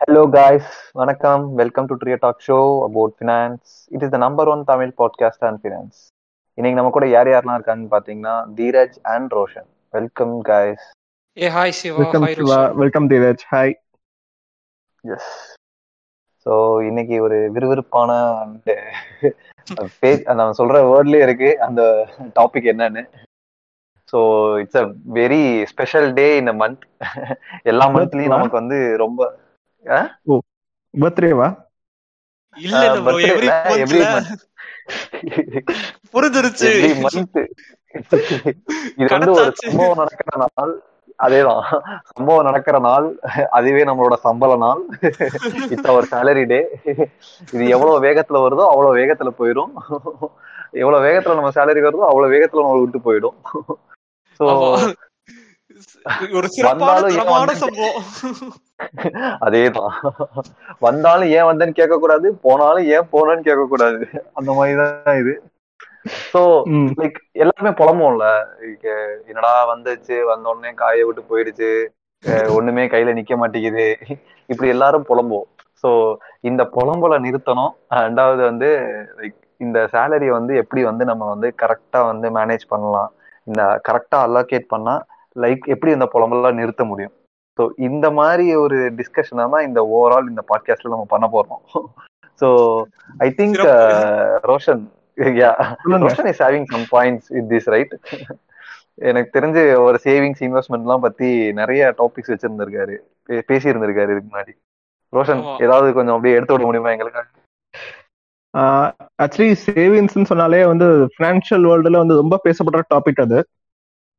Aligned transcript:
Hello, 0.00 0.26
guys. 0.28 0.64
Vanakkam. 0.94 1.40
Welcome 1.60 1.86
to 1.88 1.96
Tria 2.00 2.18
Talk 2.18 2.40
Show 2.40 2.84
about 2.84 3.18
finance. 3.18 3.88
It 3.90 4.02
is 4.02 4.10
the 4.10 4.18
number 4.18 4.44
one 4.44 4.64
Tamil 4.64 4.90
podcast 5.00 5.40
on 5.48 5.56
finance. 5.64 5.96
இன்னைக்கு 6.58 6.78
நம்ம 6.78 6.90
கூட 6.96 7.06
யார் 7.14 7.28
யாரெல்லாம் 7.32 7.58
இருக்காங்கன்னு 7.58 7.92
பாத்தீங்கன்னா 7.94 8.34
Dheeraj 8.58 8.96
and 9.12 9.34
Roshan 9.38 9.68
welcome 9.94 10.34
guys. 10.50 10.80
Hey 11.36 11.48
hi 11.56 11.74
Shiva 11.80 11.98
welcome 12.02 12.26
Shiva 12.38 12.58
welcome 12.82 13.08
Dheeraj 13.12 13.42
hi 13.52 13.74
yes 15.04 15.32
so 16.46 16.52
இன்னைக்கு 16.90 17.18
ஒரு 17.26 17.38
விறுவிறுப்பான 17.56 18.10
அந்த 18.44 18.70
பேஜ் 20.02 20.22
நம்ம 20.40 20.50
சொல்ற 20.60 20.84
வேர்ட்லயே 20.92 21.24
இருக்கு. 21.28 21.50
அந்த 21.68 21.82
டாபிக் 22.38 22.70
என்னன்னு. 22.74 23.04
So 24.12 24.18
it's 24.62 24.80
a 24.84 24.86
very 25.20 25.42
special 25.74 26.08
day 26.20 26.28
இந்த 26.42 26.54
மந்த் 26.62 26.84
எல்லா 27.72 27.86
மந்த்லயும் 27.96 28.34
நமக்கு 28.36 28.60
வந்து 28.62 28.80
ரொம்ப 29.04 29.20
பர்த்டேவா 30.94 31.48
இல்ல 32.56 32.84
புரிஞ்சிருச்சு 36.12 36.68
இது 38.96 39.08
வந்து 39.14 39.32
ஒரு. 39.36 39.50
சம்பவம் 39.60 40.00
நடக்கிற 40.02 40.30
நாள் 40.44 40.72
அதேதான் 41.18 41.62
சம்பவம் 42.10 42.46
நடக்கிற 42.48 42.76
நாள் 42.80 43.06
அதுவே 43.56 43.82
நம்மளோட 43.88 44.16
சம்பள 44.24 44.56
நாள் 44.64 44.82
இட்ஸ் 45.66 45.90
அவர் 45.92 46.10
சேலரி 46.12 46.44
டே 46.46 46.60
இது 47.48 47.64
எவ்வளவு 47.74 47.96
வேகத்துல 48.06 48.42
வருதோ 48.44 48.66
அவ்வளவு 48.70 48.98
வேகத்துல 49.00 49.32
போயிடும் 49.38 49.72
எவ்வளவு 50.76 51.04
வேகத்துல 51.06 51.38
நம்ம 51.38 51.52
சேலரி 51.56 51.82
வருதோ 51.82 52.06
அவ்வளவு 52.08 52.34
வேகத்துல 52.34 52.64
நம்ம 52.64 52.82
விட்டு 52.82 53.00
போயிடும் 53.02 53.38
சோ. 54.40 54.46
ஒரு 56.32 56.48
சிறப்பான 56.48 57.54
சம்பவம். 57.54 58.06
அதேதான். 59.46 59.94
வந்தாலும் 60.78 61.28
ஏன் 61.28 61.48
வந்தேன்னு 61.50 61.78
கேட்க 61.80 61.98
கூடாது 61.98 62.34
போனாலும் 62.42 62.86
ஏன் 62.86 63.08
போனேன்னு 63.12 63.46
கேட்க 63.48 63.66
கூடாது 63.68 64.06
அந்த 64.34 64.52
மாதிரிதான் 64.52 65.18
இது. 65.18 65.34
சோ 66.32 66.40
லைக் 66.98 67.18
எல்லாருமே 67.34 67.70
புலம்புவோம்ல. 67.70 68.26
Like, 68.62 68.86
என்னடா 69.26 69.52
வந்துச்சு 69.74 70.24
வந்த 70.24 70.48
உடனே 70.48 70.74
காய 70.74 71.06
விட்டு 71.06 71.22
போயிடுச்சு 71.30 71.70
ஒண்ணுமே 72.54 72.86
கையில 72.86 73.10
நிக்க 73.18 73.36
மாட்டேங்குது. 73.36 73.86
இப்படி 74.48 74.68
எல்லாரும் 74.68 75.06
புலம்புவோம். 75.08 75.48
சோ 75.82 75.90
இந்த 76.40 76.62
புலம்பலை 76.76 77.18
நிறுத்தணும். 77.26 77.72
ரெண்டாவது 77.94 78.42
வந்து 78.42 78.70
லைக் 79.18 79.38
இந்த 79.56 79.88
சேலரி 79.92 80.28
வந்து 80.28 80.56
எப்படி 80.56 80.84
வந்து 80.84 81.04
நம்ம 81.04 81.28
வந்து 81.28 81.54
கரெக்டா 81.62 82.00
வந்து 82.06 82.28
மேனேஜ் 82.30 82.66
பண்ணலாம். 82.68 83.10
இந்த 83.44 83.80
கரெக்டா 83.88 84.16
அலோகேட் 84.26 84.72
பண்ணா 84.72 84.94
லைக் 85.40 85.58
எப்படி 85.64 85.92
இந்த 85.92 86.08
புலம்பெல்லாம் 86.12 86.54
நிறுத்த 86.54 86.84
முடியும்? 86.84 87.12
ஸோ 87.60 87.68
இந்த 87.76 88.10
மாதிரி 88.10 88.54
ஒரு 88.54 88.92
டிஸ்கஷனை 88.92 89.50
தான் 89.50 89.66
இந்த 89.66 89.82
ஓவரால் 89.82 90.28
இந்த 90.28 90.44
பாட்காஸ்ட்ல 90.48 90.88
நம்ம 90.88 91.06
பண்ண 91.08 91.28
போறோம். 91.32 91.82
So 92.40 92.82
I 93.18 93.34
think 93.36 93.76
Roshan 94.42 94.88
Roshan 95.84 96.26
is 96.26 96.42
having 96.42 96.64
some 96.64 97.00
points 97.00 97.22
with 97.28 97.52
this 97.52 97.70
right 97.70 97.98
எனக்கு 98.94 99.40
தெரிஞ்சு 99.40 99.78
ஒரு 99.78 99.98
சேவிங்ஸ் 100.04 100.36
இன்வெஸ்ட்மெண்ட்லாம் 100.40 100.98
பத்தி 100.98 101.52
நிறைய 101.52 101.94
டாபிக்ஸ் 101.98 102.30
வச்சிருந்திருக்காரு. 102.30 102.96
பே- 103.28 103.42
பேசியிருந்திருக்காரு 103.48 104.10
இதுக்கு 104.10 104.38
முன்னாடி. 104.38 104.56
ரோஷன். 105.16 105.62
ஏதாவது 105.62 105.92
கொஞ்சம் 105.92 106.14
அப்படியே 106.14 106.34
எடுத்து 106.34 106.54
விட 106.54 106.64
முடியுமா 106.64 106.90
எங்களுக்கு? 106.90 107.22
ஆக்சுவலி 109.22 109.54
சேவிங்ஸ்னு 109.66 110.24
சொன்னாலே 110.24 110.64
வந்து 110.64 111.08
ஃபினான்ஷியல் 111.18 111.66
வேர்ல்டுல 111.66 111.96
வந்து 111.96 112.14
ரொம்ப 112.14 112.40
பேசப்படுற 112.44 112.80
டாபிக் 112.94 113.20
அது. 113.20 113.46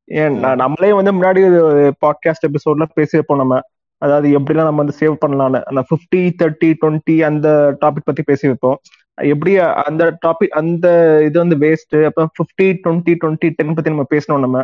ஏன் 0.10 0.40
நம்மளே 0.40 0.94
வந்து 0.94 1.14
முன்னாடி 1.14 1.38
பாட்காஸ்ட் 2.06 2.48
எபிசோட்ல 2.48 2.86
பேசியிருப்போம் 2.96 3.36
நம்ம. 3.36 3.60
அதாவது 3.98 4.40
எப்படிலாம் 4.40 4.64
நம்ம 4.64 4.84
வந்து 4.84 4.96
சேவ் 5.00 5.16
பண்ணலாம்னு. 5.26 5.62
அந்த 5.64 5.86
ஃபிஃப்டி 5.90 6.32
தேர்ட்டி 6.38 6.74
டுவெண்ட்டி 6.82 7.22
அந்த 7.22 7.78
டாபிக் 7.82 8.04
பத்தி 8.04 8.24
பேசியிருப்போம். 8.32 8.76
எப்படி 9.14 9.58
அந்த 9.58 10.18
டாபிக் 10.26 10.48
அந்த 10.48 11.20
இது 11.24 11.40
வந்து 11.40 11.56
வேஸ்ட் 11.56 12.04
அப்புறம் 12.04 12.30
ஃபிஃப்டி 12.38 12.66
டுவெண்ட்டி 12.66 13.16
டுவெண்ட்டி 13.24 13.52
டென் 13.56 13.74
பத்தி 13.74 13.90
நம்ம 13.90 14.06
பேசணும் 14.10 14.40
நம்ம. 14.40 14.64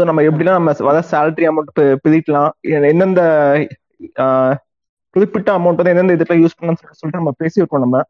ஸோ 0.00 0.04
நம்ம 0.04 0.22
எப்படிலாம் 0.22 0.64
நம்ம 0.64 0.70
அதாவது 0.70 1.08
சேலரி 1.10 1.48
அமௌண்ட் 1.48 1.96
பிரிக்கலாம். 2.08 2.50
எந்தெந்த 2.60 3.68
குறிப்பிட்ட 5.10 5.58
அமௌண்ட் 5.58 5.74
வந்து 5.74 5.96
எந்தெந்த 5.96 6.14
இதுல 6.14 6.36
யூஸ் 6.36 6.56
பண்ணலாம்னு 6.60 6.76
சொல்லி- 6.82 6.92
சொல்லிட்டு 6.92 7.08
நம்ம 7.10 7.34
பேசியிருக்கோம் 7.44 7.78
நம்ம. 7.80 8.02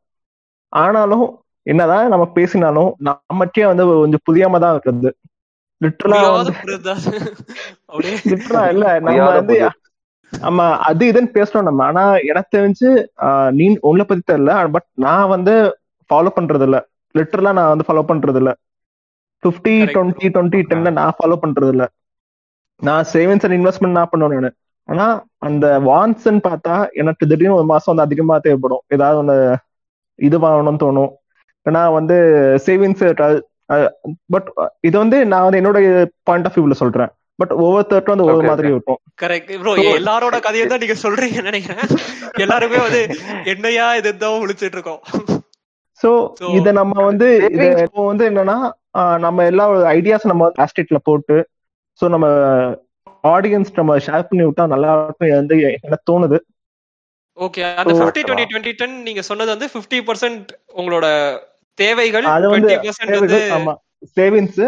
ஆனாலும் 0.69 1.43
என்னதான் 1.63 2.09
நம்ம 2.09 2.27
பேசினாலும் 2.27 2.95
நமக்கே 2.99 3.67
வந்து 3.67 3.85
கொஞ்சம் 3.87 4.19
புரியாம 4.33 4.59
தான் 4.59 4.81
இருக்குது 4.81 5.11
லிட்டரலா 5.81 6.21
லிட்டரலா 8.31 8.65
இல்ல 8.73 8.87
நம்ம 9.01 9.29
வந்து. 9.33 9.57
ஆமா 10.33 10.67
அது 10.89 11.05
இதுன்னு 11.13 11.31
பேசுறோம் 11.37 11.69
நம்ம. 11.69 11.85
ஆனா 11.85 12.03
எனக்கு 12.31 12.51
தெரிஞ்சு 12.57 12.89
நீ 13.51 13.67
உங்களை 13.81 14.05
பத்தி 14.05 14.25
தெரியல 14.25 14.55
பட் 14.71 14.89
நான் 14.99 15.29
வந்து 15.29 15.55
ஃபாலோ 16.11 16.31
பண்றது 16.37 16.67
இல்ல 16.69 16.79
லிட்டரலா 17.15 17.53
நான் 17.59 17.73
வந்து 17.73 17.89
ஃபாலோ 17.89 18.05
பண்றது 18.11 18.41
இல்ல 18.43 18.53
Correct. 19.43 19.95
டுவெண்ட்டி 19.95 20.29
டுவெண்ட்டி 20.29 20.61
டென்ல 20.71 20.91
நான் 20.93 21.15
ஃபாலோ 21.19 21.37
பண்றது 21.43 21.73
இல்ல 21.75 21.85
நான் 22.83 23.05
சேவிங்ஸ் 23.13 23.45
அண்ட் 23.47 23.57
இன்வெஸ்ட்மெண்ட் 23.59 23.99
நான் 23.99 24.11
பண்ணுவேன் 24.11 24.37
நானு. 24.37 24.51
ஆனா 24.89 25.07
அந்த 25.39 25.67
வான்ஸ்ன்னு 25.81 26.43
பார்த்தா 26.47 26.75
எனக்கு 26.93 27.23
திடீர்னு 27.23 27.59
ஒரு 27.59 27.67
மாசம் 27.67 27.91
வந்து 27.93 28.07
அதிகமா 28.07 28.37
தேவைப்படும். 28.39 28.83
ஏதாவது 28.89 29.19
ஒண்ணு 29.23 29.37
இது 30.19 30.37
வாங்கணும்னு 30.39 30.83
தோணும். 30.83 31.11
ஏன்னா 31.67 31.83
வந்து 31.93 32.17
சேவிங்ஸ் 32.67 33.05
பட் 34.35 34.49
இது 34.89 34.97
வந்து 35.03 35.19
நான் 35.33 35.47
வந்து 35.47 35.61
என்னோட 35.61 35.79
பாயிண்ட் 36.29 36.47
ஆஃப் 36.49 36.57
வியூல 36.59 36.77
சொல்றேன். 36.83 37.11
பட் 37.41 37.53
ஒவ்வொருத்தருக்கும் 37.65 38.15
வந்து 38.15 38.27
ஒவ்வொரு 38.29 38.49
மாதிரி 38.49 38.69
இருக்கும். 38.75 38.99
கரெக்ட் 39.23 39.53
ப்ரோ 39.61 39.75
எல்லாரோட 39.99 40.37
கதையை 40.47 40.65
தான் 40.69 40.83
நீங்க 40.83 40.97
சொல்றீங்கன்னு 41.03 41.49
நினைக்கிறேன். 41.51 41.89
எல்லாருமே 42.45 42.81
வந்து 42.87 43.03
என்னையா 43.53 43.87
இது 44.01 44.11
தான் 44.25 44.41
விழிச்சிட்டு 44.43 44.77
இருக்கோம். 44.79 45.01
சோ 46.01 46.11
இத 46.59 46.73
நம்ம 46.81 47.05
வந்து 47.05 47.29
இத 47.55 47.65
இப்போ 47.87 48.03
வந்து 48.11 48.27
என்னன்னா 48.31 48.59
நம்ம 49.27 49.45
எல்லா 49.51 49.65
ஐடியாஸ் 49.97 50.31
நம்ம 50.33 50.53
ஆஸ்டிட்ல 50.65 51.01
போட்டு 51.09 51.37
சோ 52.01 52.09
நம்ம 52.15 52.27
ஆடியன்ஸ் 53.35 53.71
நம்ம 53.75 53.97
ஷேர் 54.07 54.29
பண்ணி 54.29 54.45
விட்டா 54.47 54.67
நல்லா 54.75 54.91
இருக்கும் 55.05 55.37
வந்து 55.41 55.57
எனக்கு 55.87 56.07
தோணுது. 56.13 56.39
ஓகே 57.39 57.61
அந்த 57.81 57.93
So- 57.95 57.99
fifty 57.99 58.23
twenty 58.29 58.47
twenty 58.51 58.73
ten 58.81 58.97
நீங்க 59.03 59.23
சொன்னது 59.29 59.51
வந்து 59.53 59.69
ஃபிஃப்டி 59.73 59.99
பர்சன்ட் 60.09 60.49
உங்களோட 60.81 61.07
தேவைகள் 61.81 62.27
ஆமா. 63.51 63.73
சேவிங்ஸ் 64.15 64.63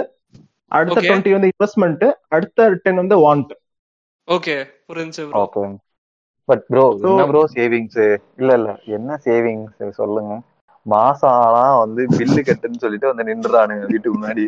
அடுத்த 0.72 0.98
Okay. 0.98 1.02
டுவெண்ட்டி 1.02 1.32
வந்து 1.34 1.50
இன்வெஸ்ட்மெண்ட் 1.52 2.04
அடுத்த 2.30 2.68
டென் 2.82 3.00
வந்து 3.00 3.16
வாண்ட் 3.22 3.52
ஓகே 4.28 4.54
புரிஞ்சு 4.86 5.22
ப்ரோ 5.28 5.42
ஓகே 5.42 5.62
பட் 6.48 6.62
ப்ரோ 6.68 6.84
என்ன 7.04 7.26
ப்ரோ 7.28 7.42
சேவிங்ஸ் 7.54 8.00
இல்ல 8.36 8.50
இல்ல. 8.58 8.68
என்ன 8.96 9.10
சேவிங்ஸ் 9.24 9.68
சொல்லுங்க. 9.98 10.32
மாசம் 10.86 11.34
ஆனா 11.42 11.64
வந்து 11.80 12.02
பில்லு 12.16 12.40
கட்டுன்னு 12.42 12.82
சொல்லிட்டு 12.82 13.10
வந்து 13.10 13.28
நின்றுறானுங்க 13.28 13.84
வீட்டுக்கு 13.90 14.16
முன்னாடி. 14.16 14.46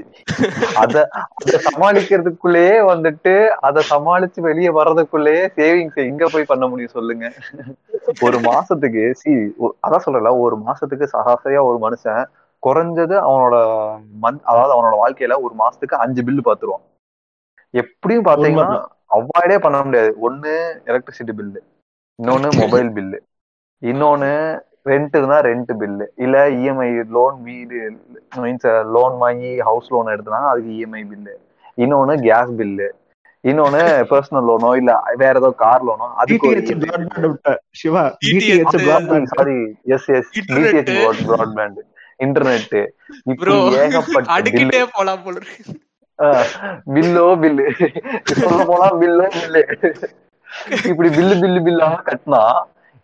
அத 0.76 0.96
அத 1.38 1.58
சமாளிக்கிறதுக்குள்ளேயே 1.66 2.76
வந்துட்டு 2.90 3.34
அத 3.68 3.84
சமாளிச்சு 3.90 4.40
வெளியே 4.48 4.70
வர்றதுக்குள்ளேயே 4.78 5.44
சேவிங்ஸ் 5.56 5.98
எங்க 6.06 6.28
போய் 6.28 6.50
பண்ண 6.52 6.64
முடியும் 6.66 6.96
சொல்லுங்க. 6.96 7.26
ஒரு 8.22 8.38
மாசத்துக்கு 8.46 9.02
சி 9.20 9.30
அதான் 9.84 10.04
சொல்றல 10.04 10.32
ஒரு 10.42 10.56
மாசத்துக்கு 10.64 11.06
சராசரியா 11.12 11.60
ஒரு 11.68 11.78
மனுஷன் 11.80 12.22
குறைஞ்சது 12.64 13.16
அவனோட 13.24 13.56
மந்த் 14.22 14.44
அதாவது 14.44 14.74
அவனோட 14.76 14.94
வாழ்க்கையில 15.02 15.36
ஒரு 15.44 15.54
மாசத்துக்கு 15.54 16.02
அஞ்சு 16.04 16.22
பில்லு 16.22 16.42
பாத்துருவான். 16.44 16.84
எப்படியும் 17.74 18.26
பாத்தீங்கன்னா. 18.26 18.68
அவாய்டே 19.10 19.56
பண்ண 19.58 19.78
முடியாது. 19.82 20.10
ஒண்ணு 20.26 20.52
எலக்ட்ரிசிட்டி 20.86 21.32
பில்லு 21.32 21.60
இன்னொன்னு 22.18 22.48
மொபைல் 22.60 22.90
பில்லு 22.92 23.18
இன்னொன்னு 23.82 24.30
ரெண்ட்டுனா 24.86 25.36
ரெண்ட் 25.46 25.72
பில்லு 25.80 26.06
இல்ல 26.16 26.36
இஎம்ஐ 26.56 26.88
லோன் 27.10 27.36
வீடு 27.42 27.78
மீன்ஸ் 28.36 28.66
லோன் 28.96 29.14
வாங்கி 29.18 29.52
ஹவுஸ் 29.68 29.88
லோன் 29.90 30.12
எடுத்தனா 30.14 30.40
அதுக்கு 30.50 30.72
இஎம்ஐ 30.78 31.02
பில்லு 31.10 31.34
இன்னொன்னு 31.78 32.14
கேஸ் 32.24 32.52
பில்லு 32.58 32.88
இன்னொன்னு 33.44 33.80
பர்சனல் 34.10 34.46
லோனோ 34.48 34.70
இல்ல 34.76 34.90
வேற 35.16 35.34
ஏதோ 35.36 35.50
கார் 35.62 35.82
லோனோ 35.84 36.06
அதுக்கு 36.22 36.50
sorry 39.32 39.58
yes 39.96 40.08
yes 40.16 40.30
broadband 41.28 41.80
internet 42.20 42.76
bro 43.38 43.56
இப்படி 43.56 43.58
ஏகப்பட்ட 43.78 44.42
போலாம் 44.94 45.22
போல. 45.24 45.38
பில்லோ 46.94 47.24
பில்லு 47.42 47.64
சொல்ல 48.40 48.60
போனா 48.70 48.88
பில்லோ 49.00 49.26
பில்லு 49.36 49.62
இப்படி 50.90 51.08
பில்லு 51.16 51.34
பில்லு 51.42 51.60
பில்லா 51.62 51.88
கட்டினா 52.06 52.42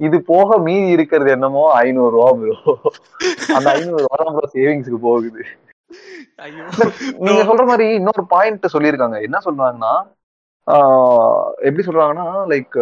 இது 0.01 0.17
போக 0.27 0.59
மீதி 0.59 0.89
இருக்கிறது 0.97 1.31
என்னமோ 1.31 1.65
ஐநூறு 1.81 2.13
ரூபா 2.13 2.29
ப்ரோ 2.39 2.75
அந்த 3.57 3.67
ஐநூறு 3.75 4.03
ரூபா 4.05 4.19
தான் 4.21 4.37
ப்ரோ 4.37 4.49
சேவிங்ஸ்க்கு 4.55 5.01
போகுது. 5.03 5.43
நீங்க 7.25 7.43
சொல்ற 7.49 7.65
மாதிரி 7.71 7.87
இன்னொரு 7.99 8.23
பாயிண்ட் 8.33 8.73
சொல்லியிருக்காங்க. 8.75 9.19
என்ன 9.27 9.39
சொல்றாங்கன்னா 9.47 9.93
எப்படி 11.69 11.85
சொல்றாங்கன்னா 11.87 12.27
லைக் 12.53 12.77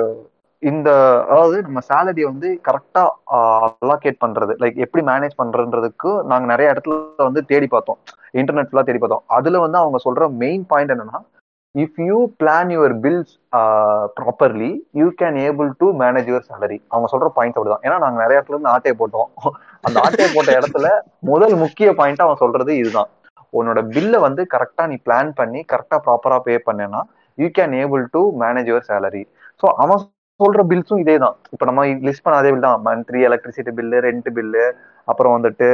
இந்த 0.62 0.88
அதாவது 1.30 1.56
நம்ம 1.66 1.80
சேலரி 1.88 2.22
வந்து 2.28 2.48
கரெக்டா 2.68 3.02
அலாகேட் 3.38 4.22
பண்றது. 4.24 4.52
லைக் 4.62 4.78
எப்படி 4.84 5.02
மேனேஜ் 5.10 5.34
பண்றதுன்றதுக்கு 5.40 6.10
நாங்க 6.30 6.46
நிறைய 6.52 6.72
இடத்துல 6.72 6.94
வந்து 7.28 7.42
தேடி 7.50 7.68
பார்த்தோம். 7.74 7.98
இன்டர்நெட் 8.40 8.70
ஃபுல்லா 8.70 8.84
தேடி 8.88 9.00
பார்த்தோம். 9.02 9.24
அதுல 9.36 9.60
வந்து 9.64 9.78
அவங்க 9.82 9.98
சொல்ற 10.06 10.28
மெயின் 10.42 10.64
பாயிண்ட் 10.72 10.94
என்னன்னா 10.94 11.20
if 11.74 11.98
you 12.08 12.18
plan 12.40 12.70
your 12.74 12.94
bills 13.04 13.32
properly 14.18 14.70
you 15.00 15.06
can 15.20 15.38
able 15.46 15.70
to 15.80 15.86
manage 16.02 16.30
your 16.30 16.48
salary 16.50 16.78
அவங்க 16.92 17.08
சொல்ற 17.12 17.28
பாயிண்ட் 17.38 17.56
அப்படிதான். 17.58 17.84
ஏன்னா 17.86 17.98
நாங்க 18.04 18.18
நிறைய 18.24 18.38
இடத்துல 18.38 18.56
இருந்து 18.56 18.72
ஆட்டையை 18.74 18.96
போட்டோம். 19.02 19.28
அந்த 19.84 19.96
ஆட்டையை 20.06 20.28
போட்ட 20.34 20.50
இடத்துல 20.60 20.88
முதல் 21.30 21.56
முக்கிய 21.64 21.88
பாயிண்ட் 22.00 22.24
அவன் 22.26 22.42
சொல்றது 22.44 22.72
இதுதான். 22.82 23.10
உன்னோட 23.52 23.80
பில்லை 23.94 24.18
வந்து 24.26 24.42
கரெக்டா 24.54 24.84
நீ 24.90 24.96
பிளான் 25.06 25.30
பண்ணி 25.40 25.60
கரெக்டா 25.72 25.98
ப்ராப்பரா 26.06 26.38
பே 26.46 26.54
பண்ணேன்னா 26.68 27.00
you 27.38 27.48
can 27.58 27.74
able 27.82 28.04
to 28.14 28.22
manage 28.42 28.70
your 28.72 28.88
salary 28.90 29.22
so 29.62 29.66
அவன் 29.84 30.00
சொல்ற 30.40 30.62
பில்ஸும் 30.70 31.00
இதே 31.02 31.14
தான் 31.22 31.36
இப்போ 31.52 31.64
நம்ம 31.68 31.84
லிஸ்ட் 32.06 32.24
பண்ண 32.24 32.36
அதே 32.40 32.50
பில் 32.52 32.66
தான். 32.66 32.82
Monthly 32.84 33.20
electricity 33.28 33.72
bill 33.78 33.98
rent 34.04 34.28
bill 34.36 34.64
அப்புறம் 35.08 35.34
வந்துட்டு 35.36 35.68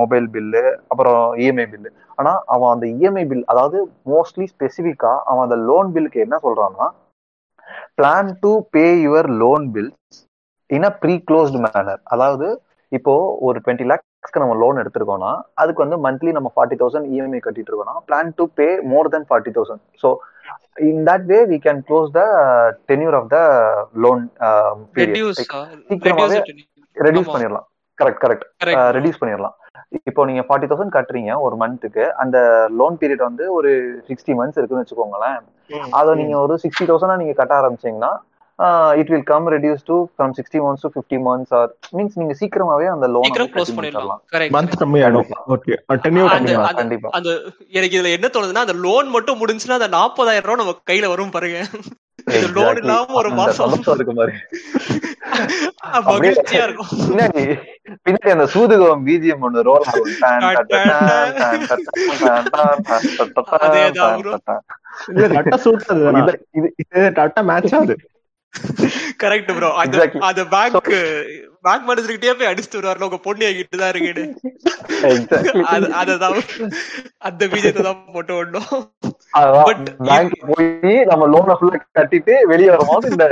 மொபைல் 0.00 0.26
பில்லு 0.34 0.62
அப்புறம் 0.90 1.16
இஎம்ஐ 1.42 1.66
பில்லு 1.72 1.90
ஆனா 2.18 2.32
அவன் 2.54 2.72
அந்த 2.74 2.86
இஎம்ஐ 2.94 3.24
பில் 3.30 3.44
அதாவது 3.52 3.78
மோஸ்ட்லி 4.10 4.46
ஸ்பெசிஃபிக்கா 4.52 5.12
அவன் 5.30 5.44
அந்த 5.46 5.58
லோன் 5.68 5.90
பில்லுக்கு 5.94 6.24
என்ன 6.26 6.38
சொல்றான்னா 6.44 6.86
plan 7.98 8.30
to 8.42 8.52
pay 8.74 8.86
your 9.00 9.28
loan 9.42 9.66
bills 9.74 10.20
in 10.70 10.86
a 10.86 10.92
pre 11.02 11.14
closed 11.28 11.62
manner 11.66 12.00
அதாவது 12.14 12.46
இப்போ 12.92 13.14
ஒரு 13.46 13.58
டுவெண்ட்டி 13.64 13.86
லேக்ஸ்க்கு 13.90 14.42
நம்ம 14.42 14.56
லோன் 14.60 14.80
எடுத்திருக்கோம்னா 14.82 15.30
அதுக்கு 15.62 15.84
வந்து 15.84 15.98
மந்த்லி 16.04 16.30
நம்ம 16.36 16.50
ஃபார்ட்டி 16.54 16.76
தௌசண்ட் 16.80 17.08
இஎம்ஐ 17.12 17.40
கட்டிட்டு 17.42 17.70
இருக்கோம்னா 17.70 17.96
plan 18.08 18.32
to 18.38 18.46
pay 18.58 18.68
more 18.92 19.12
then 19.14 19.26
forty 19.28 19.52
thousand 19.56 19.82
so 20.02 20.10
in 20.88 21.02
that 21.08 21.26
way 21.32 21.38
we 21.52 21.58
can 21.66 21.80
close 21.88 22.10
the 22.18 22.22
tenure 22.90 23.16
of 23.18 23.28
the 23.34 23.38
loan 24.04 24.22
சீக்கிரமாவே 25.90 26.38
ரெடியூஸ். 26.96 27.30
பண்ணிடலாம் 27.34 27.66
கரெக்ட் 27.98 28.20
கரெக்ட் 28.24 28.46
கரெக்ட் 28.62 28.90
ரெடியூஸ் 28.96 29.20
பண்ணிடலாம் 29.20 29.56
இப்போ 30.08 30.22
நீங்க 30.28 30.42
ஃபார்ட்டி 30.46 30.68
தௌசண்ட் 30.70 30.94
கட்டுறீங்க 30.96 31.32
ஒரு 31.46 31.56
மந்த்துக்கு 31.62 32.04
அந்த 32.22 32.38
லோன் 32.80 32.96
பீரியட் 33.00 33.28
வந்து 33.28 33.44
ஒரு 33.58 33.70
சிக்ஸ்டி 34.08 34.32
மந்த்ஸ் 34.38 34.58
இருக்குன்னு 34.60 34.84
வச்சுக்கோங்களேன். 34.84 35.38
அதை 35.98 36.10
நீங்க 36.20 36.34
ஒரு 36.44 36.54
சிக்ஸ்டி 36.64 36.86
தௌசண்டா 36.90 37.16
நீங்க 37.22 37.34
கட்ட 37.40 37.54
ஆரம்பிச்சீங்கன்னா 37.60 38.12
it 39.00 39.10
will 39.12 39.24
come 39.30 39.46
reduce 39.54 39.82
to 39.90 39.96
from 40.12 40.32
sixty 40.36 40.58
months 40.64 40.84
to 40.84 40.90
fifty 40.94 41.18
months 41.26 41.52
or 41.58 41.70
means 41.96 42.16
நீங்க 42.20 42.34
சீக்கிரமாவே 42.40 42.86
அந்த 42.94 43.06
லோன் 43.14 43.26
க்ளோஸ் 43.54 43.74
பண்ணிடலாம் 43.78 44.20
மந்த் 44.56 44.76
கம்மி 44.82 45.00
ஆகும் 45.08 45.28
ஓகே 45.56 45.74
டென்யூர் 46.06 46.32
கண்டிப்பா 46.80 47.10
அந்த 47.18 47.30
எனக்கு 47.78 47.96
இதுல 47.96 48.12
என்ன 48.16 48.30
தோணுதுன்னா 48.36 48.64
அந்த 48.66 48.76
லோன் 48.86 49.08
மட்டும் 49.16 49.40
முடிஞ்சுனா 49.42 49.78
அந்த 49.80 49.90
40000 49.96 50.46
ரூபாய் 50.48 50.62
நம்ம 50.62 50.74
கையில 50.90 51.10
வரும் 51.14 51.34
பாருங்க 51.36 51.60
லோன் 52.56 52.80
இல்லாம 52.82 53.14
ஒரு 53.22 53.30
மாசம் 53.40 53.74
இருக்கும் 53.96 54.20
பாரு 54.22 54.34
மகிழ்ச்சியா 56.08 56.62
இருக்கும் 56.66 56.90
பின்னாடி 57.02 57.42
பின்னாடி 58.06 58.30
அந்த 58.34 58.46
சூதுகம் 58.54 59.04
பிஜிஎம் 59.08 59.44
ஒன்னு 59.46 59.66
ரோல் 59.68 59.86
ஆகும் 59.90 60.10
இது 65.12 65.24
கரெக்டா 69.22 69.52
ப்ரோ 69.56 69.70
அந்த. 69.82 69.96
அந்த 70.28 70.42
பேங்க் 70.54 70.90
பேங்க் 71.66 71.86
மேனேஜர்கிட்டயே 71.88 72.32
போய் 72.38 72.48
அடிச்சுட்டு 72.50 72.78
வருவாரு. 72.78 73.06
உங்க 73.06 73.18
பொண்ணு 73.24 73.46
என்கிட்ட 73.48 73.78
தான் 73.80 73.92
இருக்குன்னு. 73.92 74.24
அததான். 76.00 76.36
அந்த 77.28 77.42
பீஜத்தை 77.54 77.82
தான் 77.88 78.00
போட்டு 78.16 78.60
But 79.68 79.80
பேங்க் 80.08 80.36
போய் 80.50 80.68
நம்ம 81.10 81.26
லோனை 81.32 81.54
ஃபுல்லா 81.58 81.80
கட்டிட்டு 81.98 82.34
வெளியே 82.52 82.70
வரும்போது 82.74 83.10
இந்த 83.12 83.26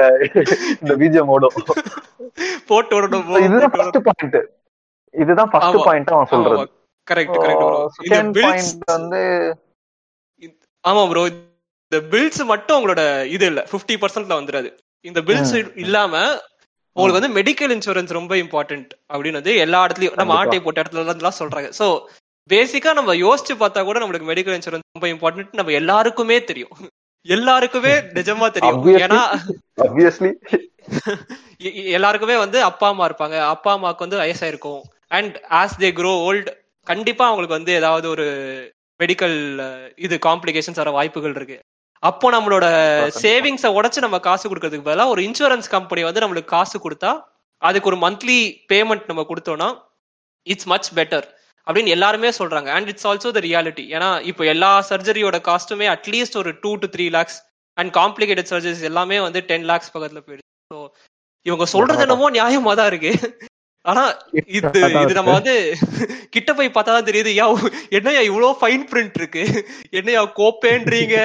இந்த 0.81 0.95
பிஜிஎம் 1.03 1.33
ஓடும் 1.35 1.57
போட்டு 2.71 2.95
விடணும் 2.97 3.31
இதுதான் 3.47 3.73
ஃபர்ஸ்ட் 3.75 4.01
பாயிண்ட் 4.09 4.39
இதுதான் 5.15 5.51
ஃபர்ஸ்ட். 5.53 5.79
பாயிண்ட் 5.87 6.13
அவன் 6.15 6.31
சொல்றது. 6.33 6.65
கரெக்ட் 7.07 7.37
கரெக்ட் 7.37 7.67
செகண்ட் 7.99 8.39
பாயிண்ட் 8.45 8.85
வந்து 8.93 9.23
ஆமா 10.85 11.03
ப்ரோ 11.11 11.23
இந்த 11.31 11.99
பில்ஸ் 12.13 12.41
மட்டும் 12.53 12.77
உங்களோட 12.79 13.03
இது 13.35 13.45
இல்ல. 13.51 13.61
50% 13.71 14.01
பர்சன்ட்ல 14.03 14.39
வந்துடாது. 14.39 14.69
இந்த 15.05 15.21
பில்ஸ். 15.21 15.55
இல்லாம 15.77 16.15
உங்களுக்கு 16.97 17.21
வந்து 17.21 17.37
மெடிக்கல் 17.39 17.73
இன்சூரன்ஸ் 17.75 18.13
ரொம்ப 18.13 18.35
இம்பார்ட்டன்ட் 18.37 18.91
அப்படின்னு 19.13 19.39
வந்து 19.41 19.57
எல்லா 19.57 19.87
இடத்துலயும். 19.87 20.17
நம்ம. 20.17 20.35
ஆட்டை 20.41 20.59
போட்ட 20.61 20.83
இடத்துல 20.83 21.03
எல்லாம் 21.17 21.39
சொல்றாங்க. 21.39 21.69
சோ 21.79 21.87
பேசிக்கா 22.51 22.93
நம்ம 22.95 23.15
யோசிச்சு 23.15 23.55
பார்த்தா 23.63 23.85
கூட 23.85 23.99
நம்மளுக்கு 24.01 24.31
மெடிக்கல் 24.33 24.57
இன்சூரன்ஸ் 24.59 24.87
ரொம்ப 24.97 25.09
இம்பார்ட்டன்ட் 25.15 25.53
நம்ம 25.53 25.73
எல்லாருக்குமே 25.73 26.45
தெரியும். 26.45 26.75
எல்லாருக்குமே 27.27 27.93
நிஜமா 28.19 28.47
தெரியும். 28.57 28.83
ஏன்னா 29.05 29.21
எல்லாருக்குமே 31.97 32.37
வந்து 32.37 32.63
அப்பா 32.63 32.89
அம்மா 32.89 33.05
இருப்பாங்க. 33.09 33.37
அப்பா 33.55 33.73
அம்மாவுக்கு 33.73 34.05
வந்து 34.07 34.21
வயசாயிருக்கும். 34.23 34.83
And 35.09 35.37
as 35.51 35.77
they 35.79 35.91
grow 36.01 36.17
old 36.27 36.51
கண்டிப்பா 36.87 37.25
அவங்களுக்கு 37.27 37.59
வந்து 37.59 37.73
ஏதாவது 37.73 38.07
ஒரு 38.09 38.27
மெடிக்கல் 39.01 39.37
இது 39.97 40.19
காம்ப்ளிகேஷன்ஸ் 40.27 40.81
வர 40.83 40.91
வாய்ப்புகள் 40.91 41.35
இருக்கு. 41.35 41.57
அப்போ 42.09 42.27
நம்மளோட. 42.35 42.67
சேவிங்ஸை 43.25 43.71
உடைச்சு 43.77 44.05
நம்ம 44.05 44.19
காசு 44.27 44.45
கொடுக்கறதுக்கு 44.49 44.89
பதிலா 44.89 45.07
ஒரு 45.13 45.21
இன்சூரன்ஸ் 45.29 45.69
கம்பெனி 45.75 46.03
வந்து 46.07 46.23
நம்மளுக்கு 46.25 46.51
காசு 46.57 46.77
கொடுத்தா 46.85 47.13
அதுக்கு 47.63 47.89
ஒரு 47.91 47.99
மந்த்லி 48.05 48.39
பேமெண்ட் 48.73 49.09
நம்ம 49.11 49.23
கொடுத்தோம்னா 49.31 49.69
இட்ஸ் 50.47 50.69
மச் 50.73 50.91
பெட்டர் 50.99 51.27
அப்படின்னு 51.67 51.95
எல்லாருமே 51.97 52.31
சொல்றாங்க. 52.39 52.69
And 52.77 52.89
it's 52.93 53.07
also 53.11 53.31
the 53.37 53.43
reality 53.49 53.85
ஏன்னா 53.97 54.11
இப்போ 54.31 54.43
எல்லா 54.55 54.71
சர்ஜரியோட 54.91 55.39
காஸ்ட்டுமே 55.49 55.87
அட்லீஸ்ட் 55.95 56.39
ஒரு 56.43 56.53
two 56.65 56.71
to 56.83 56.89
three 56.97 57.07
lakhs 57.17 57.39
and 57.79 57.93
complicated 58.01 58.51
surgeries 58.53 58.85
எல்லாமே 58.91 59.19
வந்து 59.27 59.43
டென் 59.51 59.67
லேக்ஸ் 59.71 59.93
பக்கத்துல 59.95 60.21
போயிடுச்சு. 60.27 60.51
ஸோ 60.73 60.79
இவங்க 61.47 61.65
சொல்றது 61.75 62.05
என்னமோ 62.07 62.29
நியாயமா 62.39 62.75
தான் 62.81 62.91
இருக்கு. 62.93 63.13
ஆனா 63.91 64.03
இது 64.57 64.69
இது 65.05 65.17
நம்ம 65.19 65.33
வந்து 65.39 65.55
கிட்ட 66.35 66.51
போய் 66.59 66.75
பார்த்தா 66.77 66.93
தான் 66.97 67.09
தெரியுது 67.09 67.31
யா 67.39 67.47
என்னையா 67.99 68.21
இவ்வளோ 68.29 68.49
ஃபைன் 68.61 68.85
பிரிண்ட் 68.91 69.19
இருக்கு? 69.21 69.43
என்னையா 69.99 70.23
கோப்பேன்றீங்க? 70.39 71.17